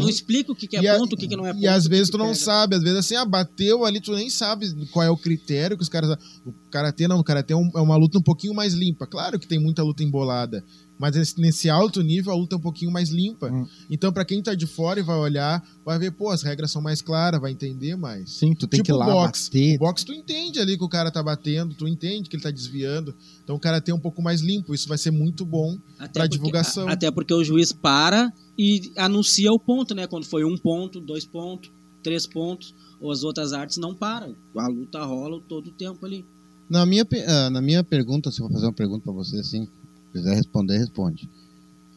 [0.00, 1.62] Não explica o que, que é E a- ponto, o que, que não é ponto.
[1.62, 2.38] E às vezes tu não pega.
[2.38, 5.82] sabe, às vezes assim, ah, bateu ali, tu nem sabe qual é o critério que
[5.82, 6.16] os caras.
[6.46, 9.06] O karatê não, o karatê é, um- é uma luta um pouquinho mais limpa.
[9.06, 10.64] Claro que tem muita luta embolada,
[11.02, 13.50] mas esse- nesse alto nível a luta é um pouquinho mais limpa.
[13.52, 13.66] Hum.
[13.90, 16.80] Então, pra quem tá de fora e vai olhar, vai ver, pô, as regras são
[16.80, 18.30] mais claras, vai entender mais.
[18.30, 19.46] Sim, tu tem Tipo que ir lá boxe.
[19.50, 19.74] bater.
[19.76, 22.50] O boxe tu entende ali que o cara tá batendo, tu entende que ele tá
[22.52, 23.12] desviando.
[23.42, 25.76] Então o karatê é um pouco mais limpo, isso vai ser muito bom.
[25.98, 26.86] Porque- divulgação.
[26.88, 30.06] a- Até porque o juiz para e anuncia o ponto, né?
[30.06, 31.68] Quando foi um ponto, dois pontos,
[32.02, 34.34] três pontos, ou as outras artes não param.
[34.56, 36.24] A luta rola todo o tempo ali.
[36.70, 39.66] Na minha, ah, na minha pergunta, se eu vou fazer uma pergunta pra vocês, assim,
[40.12, 41.28] quiser responder, responde.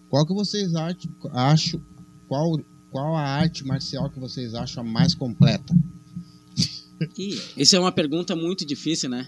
[0.09, 1.82] Qual que vocês ach- acham,
[2.28, 2.59] qual,
[2.91, 5.74] qual a arte marcial que vocês acham a mais completa?
[7.57, 9.28] Isso é uma pergunta muito difícil, né?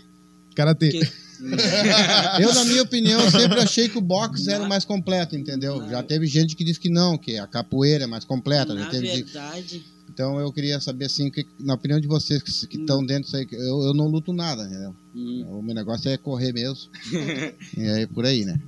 [0.55, 0.91] Karatê.
[0.91, 1.27] Porque-
[2.41, 5.87] Eu, na minha opinião, sempre achei que o boxe era o mais completo, entendeu?
[5.87, 8.73] Já teve gente que disse que não, que a capoeira é mais completa.
[8.75, 13.05] Já Na verdade, Então eu queria saber, assim, que, na opinião de vocês que estão
[13.05, 14.95] dentro disso aí, eu, eu não luto nada, entendeu?
[15.15, 16.89] hum, O meu negócio é correr mesmo.
[17.77, 18.59] e aí por aí, né?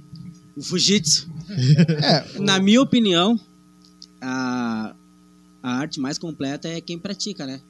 [0.61, 1.27] o Fujitsu,
[2.03, 3.39] É, na minha opinião,
[4.21, 4.93] a,
[5.63, 7.61] a arte mais completa é quem pratica, né?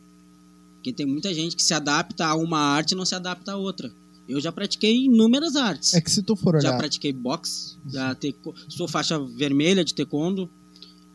[0.76, 3.56] Porque tem muita gente que se adapta a uma arte e não se adapta a
[3.58, 3.92] outra.
[4.28, 5.94] Eu já pratiquei inúmeras artes.
[5.94, 6.78] é que se tu for Já olhar.
[6.78, 10.50] pratiquei boxe, já teco- sou faixa vermelha de taekwondo.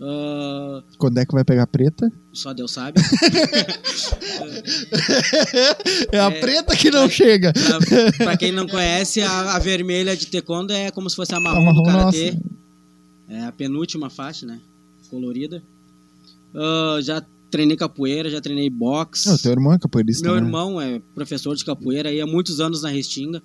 [0.01, 2.11] Ah, Quando é que vai pegar preta?
[2.33, 3.01] só Deus sabe.
[6.13, 7.53] É a preta que não chega.
[7.53, 11.39] pra, pra quem não conhece, a, a vermelha de taekwondo é como se fosse a
[11.39, 12.33] A marrom, marrom do karatê.
[12.33, 12.45] nossa.
[13.29, 14.61] É a penúltima faixa, né?
[15.11, 15.63] Colorida.
[16.55, 19.29] Ah, já treinei capoeira, já treinei boxe.
[19.29, 20.25] Não, teu irmão é capoeirista.
[20.27, 20.41] Meu né?
[20.47, 23.43] irmão é professor de capoeira aí há muitos anos na Restinga.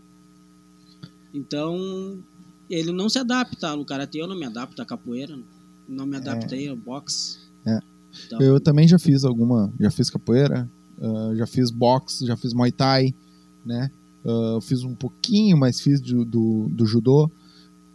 [1.34, 2.18] Então,
[2.70, 5.38] ele não se adapta no karatê, eu não me adapto à capoeira,
[5.90, 7.38] não me adaptei ao boxe.
[7.66, 7.80] É.
[8.26, 9.72] Então, Eu também já fiz alguma.
[9.80, 10.70] Já fiz capoeira,
[11.02, 13.14] ah, já fiz boxe, já fiz muay thai,
[13.66, 13.90] né?
[14.24, 17.30] Eu fiz um pouquinho, mas fiz do, do, do judô.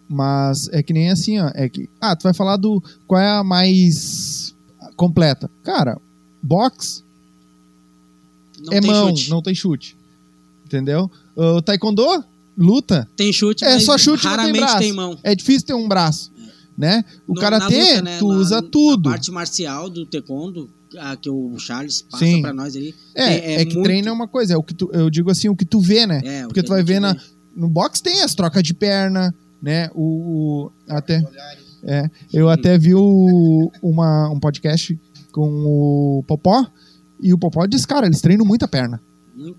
[0.09, 1.51] Mas é que nem assim, ó.
[1.55, 2.83] É que, ah, tu vai falar do.
[3.07, 4.55] Qual é a mais
[4.97, 5.51] completa?
[5.63, 5.99] Cara,
[6.43, 7.03] boxe
[8.61, 9.31] não é mão, chute.
[9.31, 9.97] não tem chute.
[10.65, 11.11] Entendeu?
[11.37, 12.25] O taekwondo,
[12.57, 13.09] luta.
[13.17, 14.79] Tem chute, É só chute, não tem raramente braço.
[14.79, 15.19] tem mão.
[15.23, 16.33] É difícil ter um braço.
[16.77, 17.05] Né?
[17.27, 19.11] O No- karatê, né, tu na- usa tudo.
[19.11, 20.68] parte marcial do taekwondo,
[20.99, 22.43] a que o Charles passa Sim.
[22.43, 22.95] pra nós ali.
[23.14, 25.09] É, é- é é que muito- treino é uma coisa, é o que tu, eu
[25.09, 26.20] digo assim, o que tu vê, né?
[26.25, 27.16] É, Porque que tu a vai ver na,
[27.57, 29.89] no box tem as trocas de perna, né?
[29.95, 30.03] O,
[30.66, 31.22] o- até
[31.85, 34.99] é, eu até vi o- uma, um podcast
[35.31, 36.66] com o Popó
[37.20, 39.01] e o Popó diz, cara, eles treinam muita perna.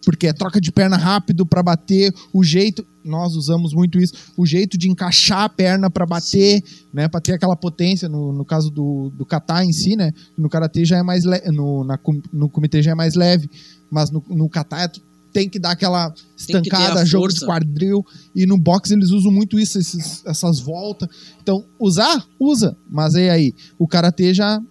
[0.03, 4.45] Porque é troca de perna rápido pra bater, o jeito, nós usamos muito isso, o
[4.45, 6.63] jeito de encaixar a perna pra bater,
[6.93, 10.13] né, para ter aquela potência no, no caso do, do kata em si, né?
[10.37, 11.99] No karatê já é mais no na
[12.31, 13.49] no comitê já é mais leve,
[13.91, 14.91] mas no, no kata é
[15.33, 19.77] tem que dar aquela estancada, jogo de quadril, e no boxe eles usam muito isso,
[19.77, 21.09] esses- essas voltas.
[21.43, 24.61] Então, usar, usa, mas e aí, o karatê já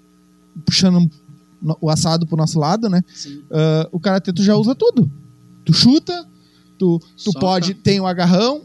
[0.64, 1.10] puxando
[1.80, 3.02] o assado pro nosso lado, né?
[3.50, 5.10] Ah, o karatê tu já usa tudo.
[5.64, 6.26] Tu chuta,
[6.78, 8.62] tu, tu pode, tem o agarrão,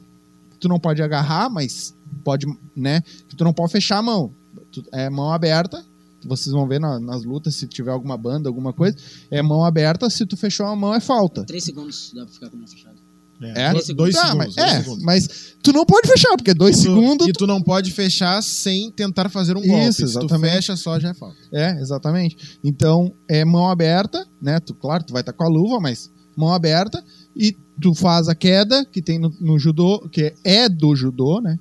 [0.60, 1.94] tu não pode agarrar, mas
[2.24, 2.46] pode,
[2.76, 3.02] né?
[3.38, 4.32] Tu não pode fechar a mão.
[4.72, 5.84] Tu- é mão aberta.
[6.26, 8.98] Vocês vão ver na- nas lutas se tiver alguma banda, alguma coisa.
[9.32, 11.46] É mão aberta, se tu fechou a mão é falta.
[11.46, 12.96] Três segundos dá pra ficar com a mão fechada.
[13.42, 14.46] É, dois, dois Tá, segundos.
[14.48, 15.04] mas, dois é, segundos.
[15.04, 15.30] mas
[15.64, 17.28] tu não pode fechar, porque dois tu- segundos.
[17.28, 19.88] E tu não pode fechar sem tentar fazer um golpe.
[19.88, 20.52] Isso, Se tu exatamente.
[20.52, 21.38] fecha só, já é falta.
[21.52, 22.60] É, exatamente.
[22.64, 24.60] Então, é mão aberta, né?
[24.60, 27.04] Tu, claro, tu vai estar com a luva, mas mão aberta.
[27.36, 31.58] E tu faz a queda, que tem no, no judô, que é do judô, né?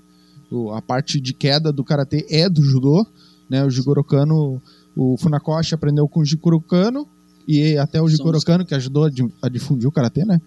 [0.51, 3.07] O- a parte de queda do karatê é do judô,
[3.49, 3.65] né?
[3.65, 4.61] O Jigoro Kano,
[4.97, 7.07] o Funakoshi aprendeu com o Jigoro Kano,
[7.47, 9.09] e até o Jigoro Somos- Kano, que ajudou
[9.41, 10.41] a difundir o karatê, né?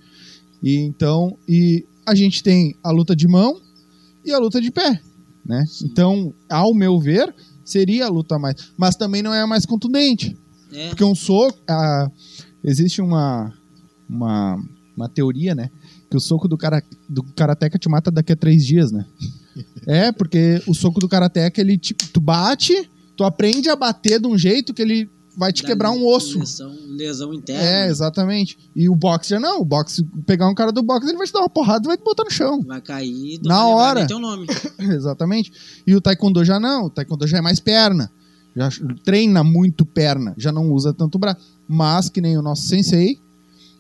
[0.62, 3.60] E então, e a gente tem a luta de mão
[4.24, 5.02] e a luta de pé,
[5.46, 5.66] né?
[5.68, 5.86] Sim.
[5.86, 7.34] Então, ao meu ver,
[7.66, 10.38] seria a luta mais, mas também não é a mais contundente.
[10.72, 11.58] É, Porque um soco.
[11.68, 12.10] ah,
[12.64, 13.54] existe uma,
[14.10, 14.64] uma,
[14.96, 15.70] uma teoria, né?
[16.10, 19.06] Que o soco do, cara, do karateca te mata daqui a três dias, né?
[19.88, 24.28] é, porque o soco do karateca, ele te, tu bate, tu aprende a bater de
[24.28, 26.40] um jeito que ele vai te quebrar um osso.
[26.40, 27.64] Lesão, lesão interna.
[27.64, 28.58] É, exatamente.
[28.76, 29.62] E o boxe já não.
[29.62, 31.98] O boxe, pegar um cara do boxe, ele vai te dar uma porrada e vai
[31.98, 32.62] te botar no chão.
[32.62, 34.06] Vai cair, Na hora.
[34.08, 34.46] teu nome.
[34.80, 35.52] Exatamente.
[35.86, 36.86] E o taekwondo já não.
[36.86, 38.12] O taekwondo já é mais perna.
[38.56, 38.70] Já
[39.06, 40.34] treina muito perna.
[40.38, 41.40] Já não usa tanto braço.
[41.68, 43.18] Mas, que nem o nosso sensei,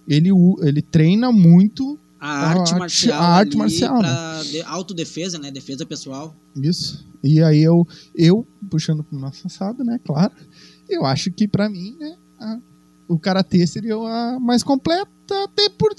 [0.07, 0.29] ele,
[0.61, 3.21] ele treina muito A arte marcial.
[3.21, 5.51] a arte marcial, Pra de- autodefesa, né?
[5.51, 6.33] Defesa pessoal.
[6.55, 7.03] isso.
[7.23, 7.85] E aí eu,
[8.15, 9.99] eu puxando pro nosso assado, né?
[10.05, 10.31] Claro.
[10.91, 12.15] Eu acho que pra mim, né?
[12.39, 12.59] a-
[13.07, 15.09] o karatê seria a mais completa,
[15.43, 15.93] até por.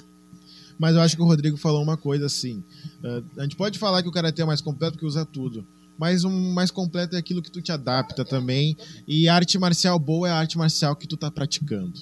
[0.79, 2.63] Mas eu acho que o Rodrigo falou uma coisa assim.
[3.05, 5.65] eh, a gente pode falar que o karatê é mais completo porque usa tudo.
[5.99, 8.77] Mas um mais completo é aquilo que tu te adapta também.
[9.07, 11.93] E arte marcial boa é a arte marcial que tu tá praticando.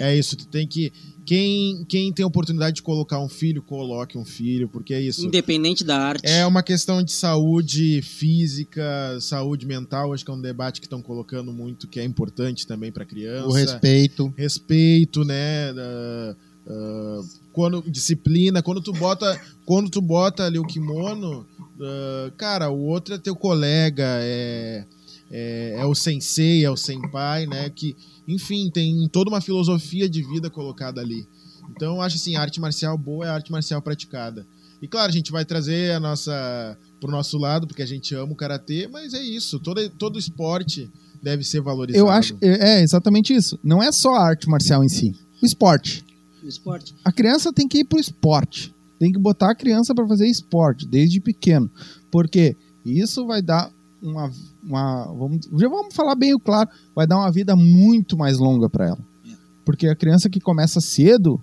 [0.00, 0.92] É isso, tu tem que.
[1.24, 5.26] Quem, quem tem oportunidade de colocar um filho, coloque um filho, porque é isso.
[5.26, 6.24] Independente da arte.
[6.24, 11.02] É uma questão de saúde física, saúde mental, acho que é um debate que estão
[11.02, 13.48] colocando muito, que é importante também para criança.
[13.48, 14.32] O respeito.
[14.36, 15.72] respeito, né?
[15.76, 16.36] ah,
[16.68, 17.22] ah,
[17.52, 21.46] quando disciplina, quando tu bota, quando tu bota ali o kimono,
[21.80, 24.84] ah, cara, o outro é teu colega, é,
[25.30, 27.70] é, é o sensei, é o senpai, né?
[27.70, 27.96] Que,
[28.26, 31.26] enfim, tem toda uma filosofia de vida colocada ali.
[31.74, 34.46] Então, eu acho assim, a arte marcial boa é a arte marcial praticada.
[34.80, 38.32] E claro, a gente vai trazer a nossa pro nosso lado, porque a gente ama
[38.32, 40.90] o karatê, mas é isso, todo, todo esporte
[41.22, 42.04] deve ser valorizado.
[42.04, 42.36] Eu acho.
[42.40, 43.58] É é exatamente isso.
[43.62, 45.14] Não é só a arte marcial em si.
[45.42, 46.04] O esporte.
[46.42, 46.94] No esporte.
[47.04, 48.74] A criança tem que ir pro esporte.
[48.98, 51.70] Tem que botar a criança para fazer esporte desde pequeno.
[52.10, 53.70] Porque isso vai dar
[54.08, 54.30] uma.
[54.62, 56.68] uma vamos, já vamos falar bem o claro.
[56.94, 58.98] Vai dar uma vida muito mais longa para ela.
[59.26, 59.34] É.
[59.64, 61.40] Porque a criança que começa cedo,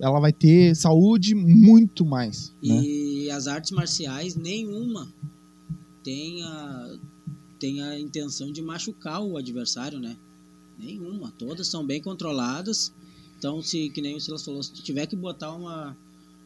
[0.00, 2.52] ela vai ter saúde muito mais.
[2.62, 2.82] Né?
[2.82, 5.08] E as artes marciais, nenhuma
[6.02, 6.96] tem a,
[7.58, 10.16] tem a intenção de machucar o adversário, né?
[10.78, 11.32] Nenhuma.
[11.38, 12.92] Todas são bem controladas.
[13.38, 15.96] Então, se, que nem o Silas falou, se tu tiver que botar uma,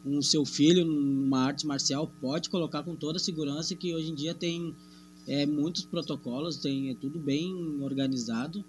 [0.05, 4.15] um seu filho numa arte marcial, pode colocar com toda a segurança que hoje em
[4.15, 4.75] dia tem
[5.29, 8.65] é, muitos protocolos, tem é tudo bem organizado.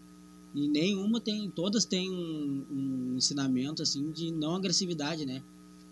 [0.53, 5.41] E nenhuma tem, todas têm um, um ensinamento assim de não agressividade, né?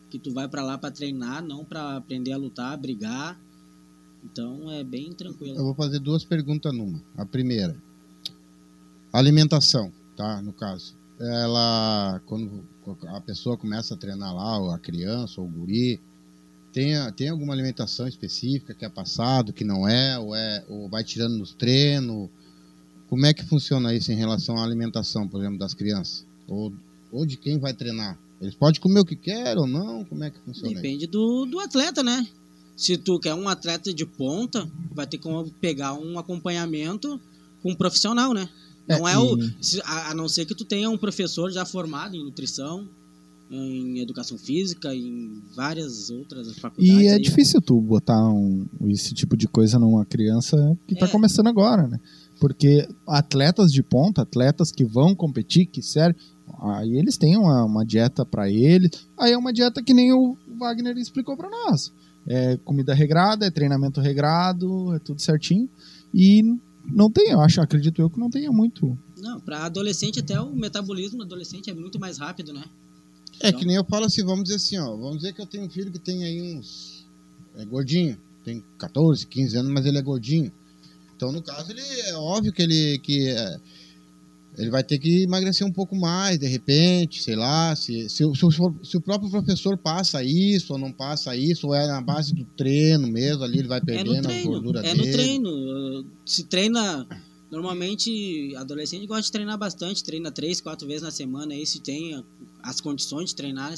[0.09, 3.39] que tu vai pra lá pra treinar, não pra aprender a lutar, a brigar.
[4.23, 5.63] Então é bem Eu tranquilo.
[5.63, 7.01] vou fazer duas perguntas numa.
[7.15, 7.75] A primeira,
[9.11, 10.41] alimentação, tá?
[10.41, 12.63] No caso, ela quando
[13.07, 15.99] a pessoa começa a treinar lá, ou a criança ou o guri,
[16.79, 21.03] tem, tem alguma alimentação específica que é passado, que não é, ou é, ou vai
[21.03, 22.29] tirando nos treinos?
[23.09, 26.71] Como é que funciona isso em relação à alimentação, por exemplo, das crianças ou,
[27.11, 28.19] ou de quem vai treinar?
[28.39, 30.05] Eles podem comer o que quer ou não?
[30.05, 30.81] Como é que funciona isso?
[30.81, 32.27] Depende do, do atleta, né?
[32.75, 37.19] Se tu quer um atleta de ponta, vai ter como pegar um acompanhamento
[37.63, 38.47] com um profissional, né?
[38.87, 39.35] Não é, o.
[39.39, 42.87] e- se- a, a não ser que tu tenha um professor já formado em nutrição,
[43.49, 47.01] em educação física, em várias outras faculdades.
[47.01, 47.21] E é aí.
[47.21, 51.09] difícil tu botar um, esse tipo de coisa numa criança que tá É.
[51.09, 51.99] começando agora, né?
[52.39, 56.21] Porque atletas de ponta, atletas que vão competir, que servem,
[56.61, 58.91] aí eles têm uma, uma dieta pra eles.
[59.17, 61.91] Aí é uma dieta que nem o Wagner explicou pra nós.
[62.27, 65.69] É comida regrada, é treinamento regrado, é tudo certinho.
[66.13, 66.43] E
[66.85, 68.97] não tem, eu acho, acredito eu que não tenha muito.
[69.17, 72.63] Não, para adolescente até o metabolismo do adolescente é muito mais rápido, né?
[73.41, 74.95] É que nem eu falo assim, vamos dizer assim, ó.
[74.95, 77.05] Vamos dizer que eu tenho um filho que tem aí uns.
[77.57, 78.17] É gordinho.
[78.43, 80.51] Tem 14, 15 anos, mas ele é gordinho.
[81.15, 82.99] Então, no caso, ele é óbvio que ele.
[82.99, 83.59] Que, é,
[84.57, 87.75] ele vai ter que emagrecer um pouco mais, de repente, sei lá.
[87.75, 88.45] Se, se, o- se,
[88.83, 92.43] se o próprio professor passa isso ou não passa isso, ou é na base do
[92.57, 94.49] treino mesmo, ali ele vai É perdendo a treino.
[94.51, 95.05] gordura É dele.
[95.05, 96.05] no treino.
[96.25, 97.07] Se treina.
[97.49, 101.53] Normalmente, adolescente gosta de treinar bastante, treina três, quatro vezes na semana.
[101.53, 102.23] Aí se tem
[102.61, 103.73] as condições de treinar.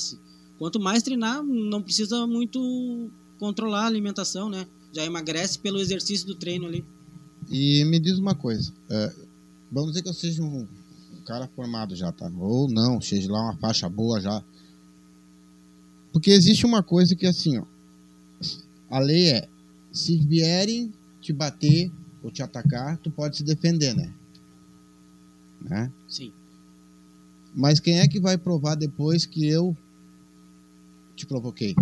[0.58, 4.68] Quanto mais treinar, não precisa muito controlar a alimentação, né?
[4.92, 6.84] Já emagrece pelo exercício do treino ali.
[7.50, 8.74] E me diz uma coisa.
[8.90, 9.14] é,
[9.72, 10.68] vamos dizer que eu seja um
[11.26, 12.30] cara formado já, tá?
[12.40, 14.44] Ou não, seja lá uma faixa boa já.
[16.12, 17.64] Porque existe uma coisa que assim, ó.
[18.90, 19.48] A lei é,
[19.92, 20.92] se vierem
[21.22, 21.92] te bater
[22.24, 24.14] ou te atacar, tu pode se defender, né?
[25.62, 25.92] né?
[26.08, 26.32] Sim.
[27.54, 29.76] Mas quem é que vai provar depois que eu
[31.16, 31.76] te provoquei?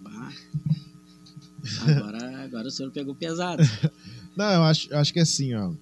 [0.00, 0.32] Bah.
[1.82, 3.62] Agora, agora o senhor pegou pesado.
[4.36, 5.72] Não, eu acho, eu acho que é assim, ó.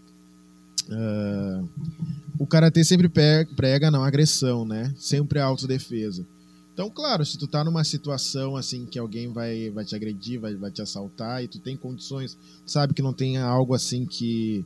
[0.91, 1.65] Ah,
[2.39, 4.95] o karatê sempre pe- prega não agressão, né?
[4.97, 6.25] Sempre a autodefesa.
[6.75, 10.55] Então, claro, se tu tá numa situação assim que alguém vai, vai te agredir, vai,
[10.57, 14.65] vai te assaltar e tu tem condições, sabe que não tem algo assim que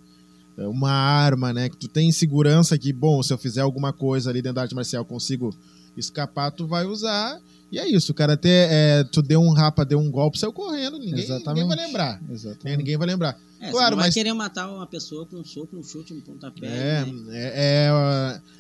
[0.57, 1.69] é, uma arma, né?
[1.69, 4.75] Que tu tem segurança que, bom, se eu fizer alguma coisa ali dentro da arte
[4.75, 5.55] marcial consigo
[5.99, 7.39] escapar, tu vai usar.
[7.71, 10.99] E é isso, o karatê é, tu deu um rapa, deu um golpe, saiu correndo,
[10.99, 12.23] ninguém, ninguém vai lembrar.
[12.31, 12.79] Exatamente.
[12.79, 13.39] Ninguém vai lembrar.
[13.61, 16.15] É, Claro, você não vai mas- querer matar uma pessoa com um soco, um chute,
[16.15, 16.67] um pontapé.
[16.67, 17.13] É, né?
[17.33, 17.91] é,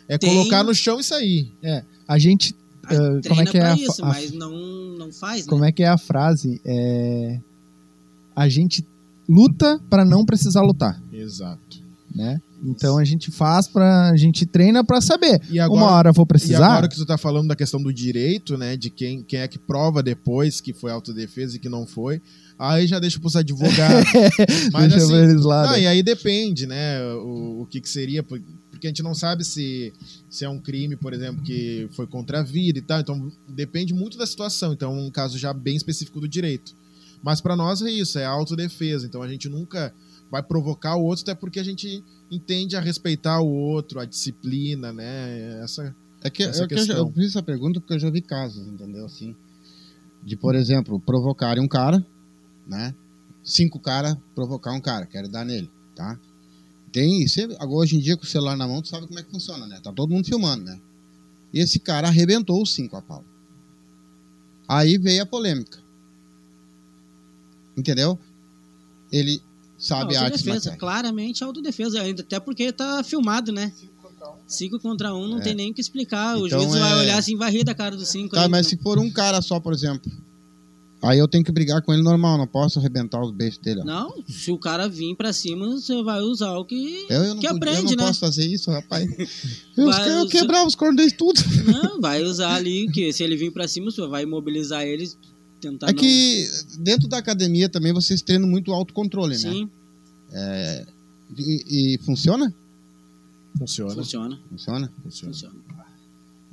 [0.08, 1.50] é, é Tem- colocar no chão e sair.
[2.06, 2.54] A gente.
[2.88, 4.52] A- eh, como é que é pra a isso, a- mas não,
[4.98, 5.50] não faz, né?
[5.50, 6.60] Como é que é a frase?
[6.64, 7.38] É,
[8.34, 8.84] a gente
[9.28, 11.78] luta pra não precisar lutar, Exato.
[12.14, 12.40] né?
[12.64, 15.40] Então a gente faz para a gente treina pra saber.
[15.48, 16.66] E agora, Uma hora eu vou e precisar.
[16.66, 18.76] agora que tu tá falando da questão do direito, né?
[18.76, 22.20] De quem, quem é que prova depois que foi autodefesa e que não foi,
[22.58, 24.10] aí já deixa pros advogados.
[24.72, 25.66] Mas Deixa assim, eles lá.
[25.66, 25.82] não, né?
[25.82, 27.00] e aí depende, né?
[27.14, 28.24] O, o que, que seria,
[28.78, 29.92] porque a gente não sabe se,
[30.30, 33.00] se é um crime, por exemplo, que foi contra a vida e tal.
[33.00, 34.72] Então depende muito da situação.
[34.72, 36.74] Então é um caso já bem específico do direito.
[37.22, 39.06] Mas para nós é isso, é autodefesa.
[39.06, 39.92] Então a gente nunca
[40.30, 44.92] vai provocar o outro, até porque a gente entende a respeitar o outro, a disciplina,
[44.92, 45.60] né?
[45.62, 47.06] Essa É que, Essa é que eu, já, questão.
[47.06, 49.04] eu fiz essa pergunta porque eu já vi casos, entendeu?
[49.06, 49.34] Assim,
[50.22, 52.04] de, por exemplo, provocarem um cara,
[52.66, 52.94] né?
[53.42, 56.18] Cinco caras provocar um cara, quero dar nele, tá?
[56.92, 59.22] Tem, você, agora hoje em dia com o celular na mão, tu sabe como é
[59.22, 59.80] que funciona, né?
[59.82, 60.78] Tá todo mundo filmando, né?
[61.52, 63.24] E esse cara arrebentou os cinco a pau.
[64.66, 65.78] Aí veio a polêmica.
[67.76, 68.18] Entendeu?
[69.12, 69.40] Ele
[69.78, 70.76] sabe a arte autodefesa, marcial.
[70.78, 73.72] claramente autodefesa, ainda até porque tá filmado, né?
[74.46, 75.42] Cinco contra um, não É.
[75.42, 76.36] tem nem o que explicar.
[76.36, 78.34] O Então juiz vai é- olhar assim, vai rir da cara dos cinco.
[78.34, 80.10] Tá, aí, mas não- se for um cara só, por exemplo,
[81.02, 83.80] aí eu tenho que brigar com ele normal, não posso arrebentar os beijos dele.
[83.82, 83.84] ó.
[83.84, 87.40] Não, se o cara vir pra cima, você vai usar o que, Eu, eu não,
[87.40, 88.06] que podia- aprende, eu não né?
[88.08, 89.06] posso fazer isso, rapaz.
[89.76, 91.40] Eu, Vai, quero o quebrar os cordões tudo.
[91.66, 95.08] Não, vai usar ali, que se ele vir pra cima, você vai imobilizar ele,
[95.60, 95.98] tentar É não...
[96.00, 99.50] que dentro da academia também vocês treinam muito autocontrole, né?
[99.52, 99.70] Sim,
[101.36, 102.52] E, e funciona?
[103.58, 103.94] funciona.
[103.94, 104.92] funciona, Funciona?
[105.02, 105.32] funciona.
[105.32, 105.54] funciona.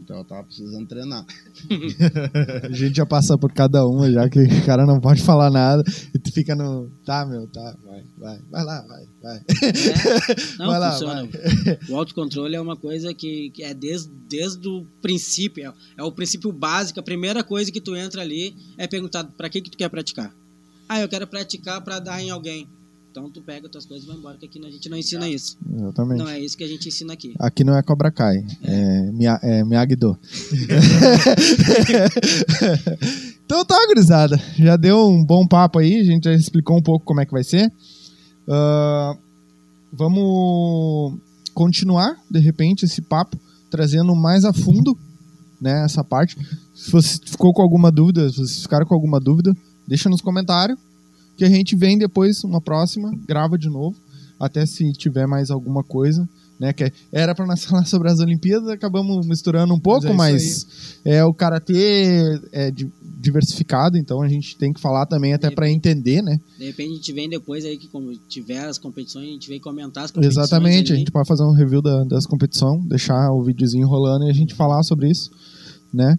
[0.05, 1.25] Então eu tava precisando treinar.
[2.63, 5.83] A gente já passa por cada uma, já que o cara não pode falar nada.
[6.13, 6.91] E tu fica no.
[7.03, 8.39] Tá, meu, tá, vai, vai.
[8.51, 9.37] Vai lá, vai, vai.
[9.37, 11.27] É, não, Vai lá, funciona.
[11.89, 16.11] O autocontrole é uma coisa que, que é desde, desde o princípio, é, é o
[16.11, 16.99] princípio básico.
[16.99, 20.31] A primeira coisa que tu entra ali é perguntar pra que, que tu quer praticar.
[20.87, 22.67] Ah, eu quero praticar pra dar em alguém.
[23.15, 25.55] Então tu pega tuas coisas e vai embora, que aqui a gente não ensina isso.
[25.73, 26.19] Exatamente.
[26.19, 27.33] Não é isso que a gente ensina aqui.
[27.39, 30.19] Aqui não é Cobra Kai, é, Mia- é Miyagi-Do.
[33.45, 34.37] então tá, gurizada.
[34.57, 37.31] Já deu um bom papo aí, a gente já explicou um pouco como é que
[37.31, 37.71] vai ser.
[38.49, 39.15] Ah,
[39.93, 41.17] vamos
[41.53, 43.39] continuar, de repente, esse papo,
[43.71, 44.93] trazendo mais a fundo
[45.61, 46.35] né, essa parte.
[46.73, 49.55] Se você ficou com alguma dúvida, se vocês ficaram com alguma dúvida,
[49.87, 50.77] deixa nos comentários,
[51.37, 53.95] que a gente vem depois, uma próxima, grava de novo,
[54.39, 56.27] até se tiver mais alguma coisa,
[56.59, 56.71] né?
[56.73, 60.67] Que era para nós falar sobre as Olimpíadas, acabamos misturando um pouco, é mas
[61.03, 65.69] é, o karatê é di- diversificado, então a gente tem que falar também até para
[65.69, 66.39] entender, né?
[66.57, 69.59] De repente a gente vem depois aí que como tiver as competições, a gente vem
[69.59, 70.45] comentar as competições.
[70.45, 74.29] Exatamente, a gente pode fazer um review da- das competições, deixar o videozinho rolando e
[74.29, 75.31] a gente falar sobre isso,
[75.93, 76.17] né?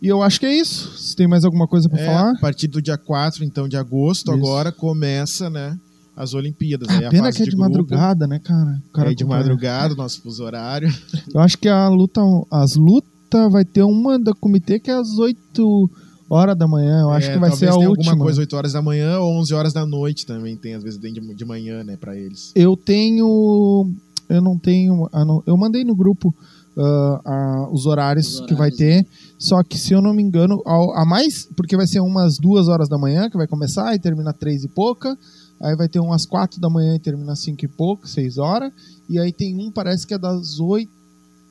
[0.00, 0.96] E eu acho que é isso.
[0.98, 2.30] Se tem mais alguma coisa para É, falar?
[2.32, 4.32] a partir do dia 4, então, de agosto, Isso.
[4.32, 5.76] agora começa, né,
[6.14, 6.88] as Olimpíadas.
[6.88, 8.82] Aí A a pena fase que é de, grupo, madrugada, né, cara?
[8.88, 9.40] O cara é de acompanha.
[9.42, 10.88] madrugada, nosso fuso horário.
[11.34, 12.20] Eu acho que a luta,
[12.50, 15.90] as lutas vai ter uma da comitê que é às 8
[16.28, 17.00] horas da manhã.
[17.02, 18.10] Eu acho É, que vai ser a última.
[18.12, 20.98] alguma coisa 8 horas da manhã ou 11 horas da noite também, tem às vezes
[20.98, 22.52] tem de, de manhã, né, pra eles.
[22.54, 23.90] Eu tenho.
[24.28, 25.08] Eu não tenho.
[25.12, 26.34] ah, Eu mandei no grupo
[26.78, 29.06] ah, ah, os, horários Os que vai horários, ter.
[29.38, 31.48] Só que, se eu não me engano, a, mais.
[31.56, 34.68] Porque vai ser umas duas horas da manhã que vai começar e termina três e
[34.68, 35.16] pouca.
[35.60, 38.72] Aí vai ter umas quatro da manhã e termina cinco e pouco, seis horas.
[39.08, 40.90] E aí tem um, parece que é das oito,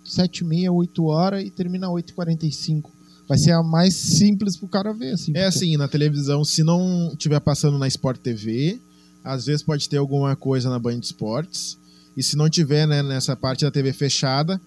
[0.03, 2.91] sete e meia, oito horas e termina oito e quarenta e cinco.
[3.27, 5.31] Vai ser a mais simples pro cara ver, assim.
[5.35, 8.79] É assim, na televisão, se não tiver passando na Sport TV,
[9.23, 11.77] às vezes pode ter alguma coisa na Band Esportes.
[12.15, 14.61] E se não tiver, né, nessa parte da TV fechada,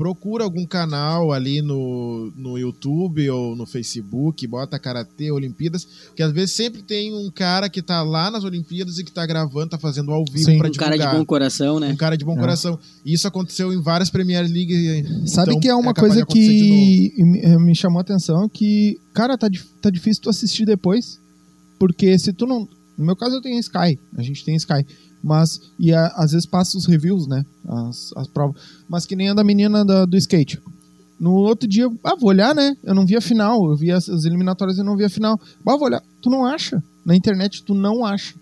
[0.00, 5.86] procura algum canal ali no, no YouTube ou no Facebook, bota Karatê, Olimpíadas,
[6.16, 9.26] que às vezes sempre tem um cara que tá lá nas Olimpíadas e que tá
[9.26, 10.56] gravando, tá fazendo ao vivo Sim.
[10.56, 11.12] pra Um cara divulgar.
[11.12, 11.90] de bom coração, né?
[11.92, 12.40] Um cara de bom É.
[12.40, 12.78] coração.
[13.04, 15.04] E isso aconteceu em várias Premier League.
[15.26, 18.98] Sabe então que é uma capaz coisa que me, eh, me chamou a atenção que,
[19.12, 19.48] cara, tá,
[19.82, 21.20] tá difícil tu assistir depois.
[21.78, 22.66] Porque se tu não.
[22.96, 24.82] No meu caso eu tenho Sky, a gente tem Sky.
[25.22, 27.44] Mas, e a- às vezes passa os reviews, né?
[27.68, 28.56] As, as provas.
[28.88, 30.60] Mas que nem a da menina da- do skate.
[31.18, 32.74] No outro dia, ah, vou olhar, né?
[32.82, 35.38] Eu não vi a final, eu vi as, as eliminatórias e não vi a final.
[35.66, 36.02] Ah, vou olhar.
[36.22, 36.82] Tu não acha.
[37.04, 38.34] Na internet tu não acha.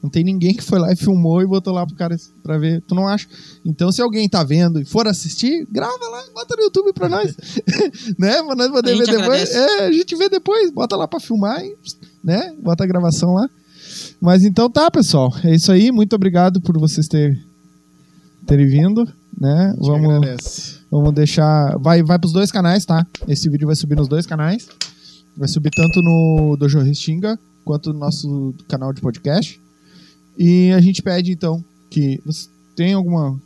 [0.00, 2.82] Não tem ninguém que foi lá e filmou e botou lá pro cara pra ver.
[2.88, 3.26] Tu não acha.
[3.64, 7.36] Então, se alguém tá vendo e for assistir, grava lá, bota no YouTube pra nós.
[8.18, 8.42] né?
[8.42, 9.22] Pra nós poder ver depois.
[9.22, 9.56] agradece.
[9.56, 11.76] É, a gente vê depois, bota lá pra filmar e,
[12.22, 12.52] né?
[12.60, 13.48] Bota a gravação lá.
[14.22, 15.34] Mas então tá, pessoal.
[15.42, 15.90] É isso aí.
[15.90, 17.36] Muito obrigado por vocês ter,
[18.46, 19.04] terem vindo.
[19.38, 19.74] Né?
[19.78, 20.78] Vamos, agradece.
[20.88, 21.76] vamos deixar.
[21.78, 23.04] Vai, vai pros dois canais, tá?
[23.26, 24.68] Esse vídeo vai subir nos dois canais.
[25.36, 29.60] Vai subir tanto no Dojo Restinga quanto no nosso canal de podcast.
[30.38, 32.46] E a gente pede então que você
[32.76, 33.36] tem alguma.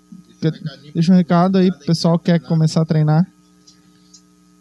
[0.42, 0.52] quer-
[0.92, 3.26] Deixa um recado aí pro pessoal que quer começar a treinar.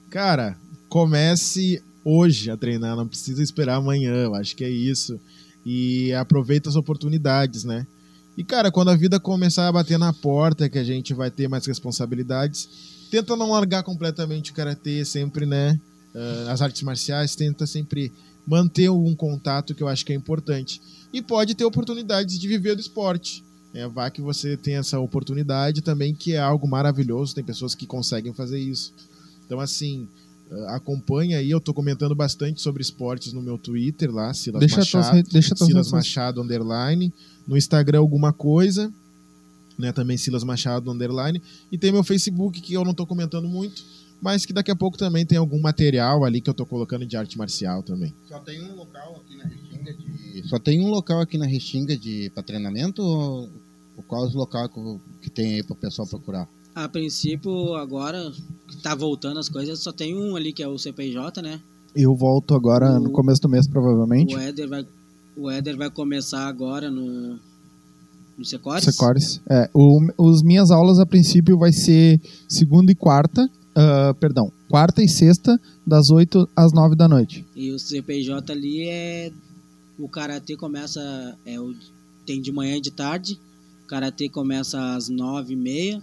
[0.09, 0.55] Cara,
[0.87, 5.19] comece hoje a treinar, não precisa esperar amanhã, eu acho que é isso.
[5.65, 7.87] E aproveita as oportunidades, né?
[8.37, 11.47] E, cara, quando a vida começar a bater na porta, que a gente vai ter
[11.47, 12.67] mais responsabilidades,
[13.09, 15.79] tenta não largar completamente o karatê, sempre, né?
[16.15, 18.11] ah, as artes marciais, tenta sempre
[18.47, 20.81] manter um contato que eu acho que é importante.
[21.11, 23.43] E pode ter oportunidades de viver do esporte.
[23.73, 27.35] É, vá que você tem essa oportunidade também, que é algo maravilhoso.
[27.35, 28.93] Tem pessoas que conseguem fazer isso.
[29.45, 30.07] Então, assim,
[30.69, 31.49] acompanha aí.
[31.49, 35.15] Eu tô comentando bastante sobre esportes no meu Twitter lá, Silas Deixa tuas, Machado.
[35.15, 37.13] re- deixa tuas Silas Machado underline.
[37.47, 38.91] No Instagram alguma coisa,
[39.77, 39.91] né?
[39.91, 41.41] Também Silas Machado underline.
[41.71, 43.83] E tem meu Facebook que eu não tô comentando muito,
[44.21, 47.15] mas que daqui a pouco também tem algum material ali que eu tô colocando de
[47.17, 48.13] arte marcial também.
[48.27, 50.47] Só tem um local aqui na Restinga de.
[50.49, 53.49] Só tem um local aqui na Restinga de para treinamento ou,
[54.07, 56.47] qual é os locais que, que tem aí para o pessoal procurar?
[56.75, 58.31] A princípio, agora
[58.67, 61.59] que tá voltando as coisas, só tem um ali que é o CPJ, né?
[61.95, 64.35] Eu volto agora no O- começo do mês, provavelmente.
[64.35, 64.85] O Éder vai,
[65.37, 67.39] o Éder vai começar agora no,
[68.37, 68.83] no Secores.
[68.83, 69.41] Secores.
[69.49, 72.19] É, o, os minhas aulas a princípio vai ser
[72.49, 75.57] segunda e quarta, ah, perdão, quarta e sexta,
[75.87, 77.45] das 8 às 9 da noite.
[77.55, 79.31] E o CPJ ali é.
[79.97, 81.37] O karatê começa.
[81.45, 81.73] É o,
[82.25, 83.39] tem de manhã e de tarde.
[83.85, 86.01] O karatê começa às 9h30.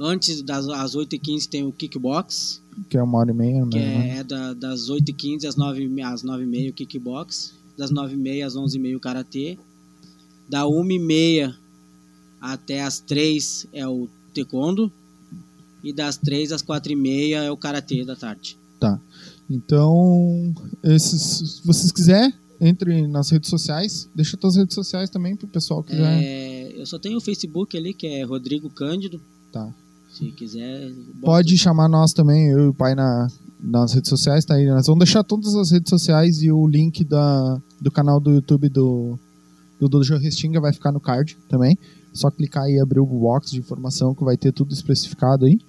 [0.00, 4.16] Antes das às 8h15 tem o kickbox, Que é uma hora e meia, que né?
[4.16, 7.54] é, é da- das 8h15 às 9h30 às 9h30 o kickbox.
[7.76, 9.58] Das 9h30 às 11h30 o karatê.
[10.48, 11.54] Da 1h30
[12.40, 14.90] até as 3 é o taekwondo.
[15.82, 18.56] E das 3 às 4h30 é o karatê da tarde.
[19.50, 24.08] Então, esses, se vocês quiserem, entre nas redes sociais.
[24.14, 26.22] Deixa tuas redes sociais também pro pessoal que quiser.
[26.22, 29.20] É, eu só tenho o Facebook ali, que é Rodrigo Cândido.
[29.50, 29.72] Tá.
[30.18, 30.92] Se quiser.
[31.22, 33.28] Pode chamar nós também, eu e o pai, na,
[33.62, 34.66] nas redes sociais, tá aí.
[34.66, 38.68] Nós vamos deixar todas as redes sociais e o link da, do canal do YouTube
[38.68, 39.16] do,
[39.78, 41.78] do Dojo Restinga vai ficar no card também.
[42.12, 45.60] Só clicar aí e abrir o box de informação que vai ter tudo especificado aí.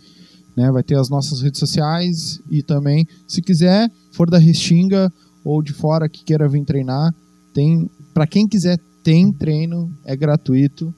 [0.55, 0.71] Né?
[0.71, 5.73] Vai ter as nossas redes sociais e também, se quiser, for da Restinga ou de
[5.73, 7.13] fora que queira vir treinar,
[7.53, 7.89] tem.
[8.13, 10.93] para quem quiser, tem treino, é gratuito,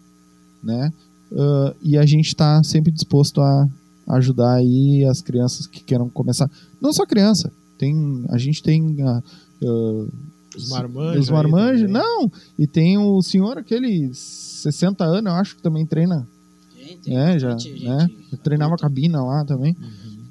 [0.64, 0.92] né?
[1.32, 3.68] Uh, e a gente está sempre disposto a
[4.10, 6.50] ajudar aí as crianças que queiram começar.
[6.82, 9.24] Não só criança, tem, a gente tem uh,
[9.64, 10.10] uh,
[10.56, 11.22] Os marmanjos.
[11.24, 11.90] os marmanjos.
[11.90, 12.30] Não,
[12.60, 16.28] e tem o senhor aquele 60 anos, eu acho que também treina.
[16.76, 18.10] Tem, tem É, já, gente né?
[18.32, 18.84] Eu treinava adulta.
[18.84, 19.76] cabina lá também,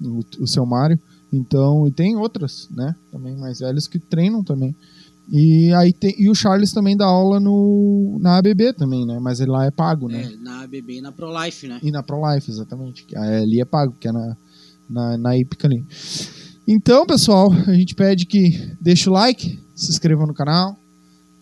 [0.02, 0.20] Uhum.
[0.38, 0.98] o, o seu Mário.
[1.32, 2.94] Então, e tem outras, né?
[3.10, 4.74] Também mais velhos que treinam também.
[5.30, 9.18] E aí tem, e o Charles também dá aula no, na ABB também, né?
[9.20, 10.22] Mas ele lá é pago, né?
[10.22, 11.78] É, na ABB e na ProLife, né?
[11.82, 13.04] E na ProLife, exatamente.
[13.04, 14.36] Que ali é pago, que é na,
[14.88, 15.84] na, na Ípica ali.
[16.66, 20.76] Então, pessoal, a gente pede que deixe o like, se inscreva no canal,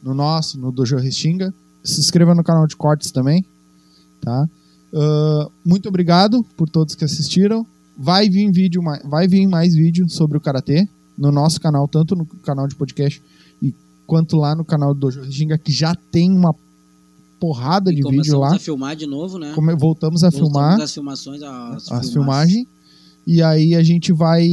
[0.02, 1.52] no nosso, no Dojo Restinga.
[1.82, 3.42] Se inscreva no canal de cortes também,
[4.20, 4.46] tá?
[4.94, 7.66] Ah, muito obrigado por todos que assistiram.
[7.96, 10.86] Vai vir vídeo, vai vir mais vídeo sobre o karatê
[11.16, 13.20] no nosso canal, tanto no canal de podcast
[14.08, 16.54] quanto lá no canal do Dojo Restinga, que já tem uma
[17.38, 18.56] porrada E de vídeo começamos lá.
[18.56, 19.52] a filmar de novo, né?
[19.78, 22.66] Voltamos a Voltamos filmar as filmações, as, as filmagens.
[23.26, 24.48] E aí a gente vai.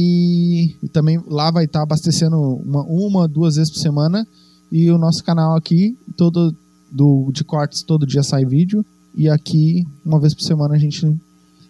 [0.92, 4.28] Também lá vai estar abastecendo uma, uma, duas vezes por semana.
[4.70, 6.54] E o nosso canal aqui, todo
[6.92, 8.84] do, de cortes, todo dia sai vídeo.
[9.16, 11.10] E aqui, uma vez por semana, a gente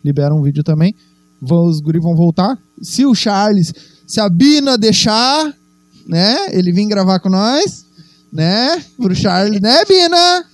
[0.04, 0.92] libera um vídeo também.
[1.40, 2.58] Os guri vão voltar.
[2.82, 3.72] Se o Charles,
[4.04, 5.54] se a Bina deixar,
[6.06, 6.36] né?
[6.50, 7.84] Ele vir gravar com nós,
[8.32, 8.82] né?
[8.96, 10.44] Pro Charles, né, Bina?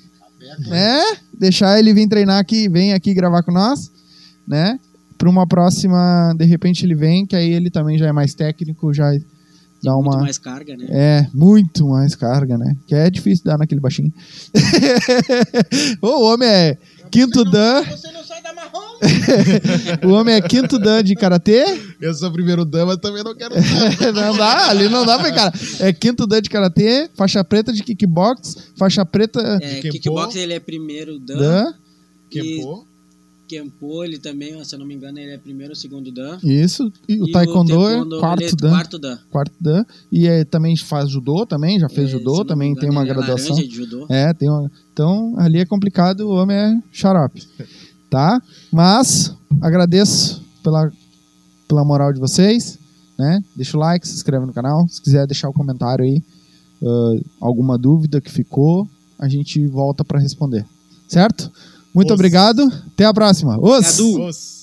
[0.68, 1.02] Né?
[1.38, 3.90] Deixar ele vir treinar aqui, vem aqui gravar com nós,
[4.46, 4.78] né?
[5.16, 8.92] Para uma próxima, de repente ele vem, que aí ele também já é mais técnico,
[8.92, 9.12] já
[9.82, 10.18] dá Muito uma.
[10.20, 10.86] mais carga, né?
[10.88, 12.76] É, muito mais carga, né?
[12.86, 14.12] Que é difícil dar naquele baixinho.
[16.02, 16.78] o homem é
[17.12, 17.84] quinto dan.
[17.84, 18.98] Você não sai da marrom!
[20.08, 21.64] O homem é quinto dan de karatê.
[22.00, 23.54] Eu sou primeiro dama, também não quero.
[24.14, 25.52] não dá, ali não dá pra cara.
[25.80, 30.60] É quinto dan de karatê, faixa preta de kickbox, faixa preta É, kickbox ele é
[30.60, 31.38] primeiro Dan.
[31.38, 31.74] dan.
[32.30, 32.86] E Kempo.
[33.52, 36.38] Kempo ele também, se eu não me engano, ele é primeiro ou segundo Dan.
[36.42, 36.90] Isso.
[37.06, 38.70] E o E taekwondo, taekwondo, é quarto é dan.
[38.70, 39.18] quarto Dan.
[39.30, 39.84] Quarto dan.
[40.10, 43.10] E é, também faz judô também, já fez É, judô, também me tem engano, uma
[43.10, 43.56] é graduação.
[44.08, 44.70] É, tem uma...
[44.90, 47.42] Então, ali é complicado, o homem é xarope.
[48.08, 48.40] Tá?
[48.70, 50.90] Mas, agradeço pela,
[51.68, 52.78] pela moral de vocês,
[53.18, 53.42] né?
[53.54, 54.88] Deixa o like, se inscreve no canal.
[54.88, 56.22] Se quiser deixar o comentário aí,
[56.82, 58.88] ah, alguma dúvida que ficou,
[59.18, 60.64] a gente volta para responder.
[61.06, 61.52] Certo?
[61.94, 62.14] Muito Os.
[62.14, 62.72] obrigado.
[62.94, 63.58] Até a próxima.
[63.60, 63.98] Os!
[63.98, 64.61] Os.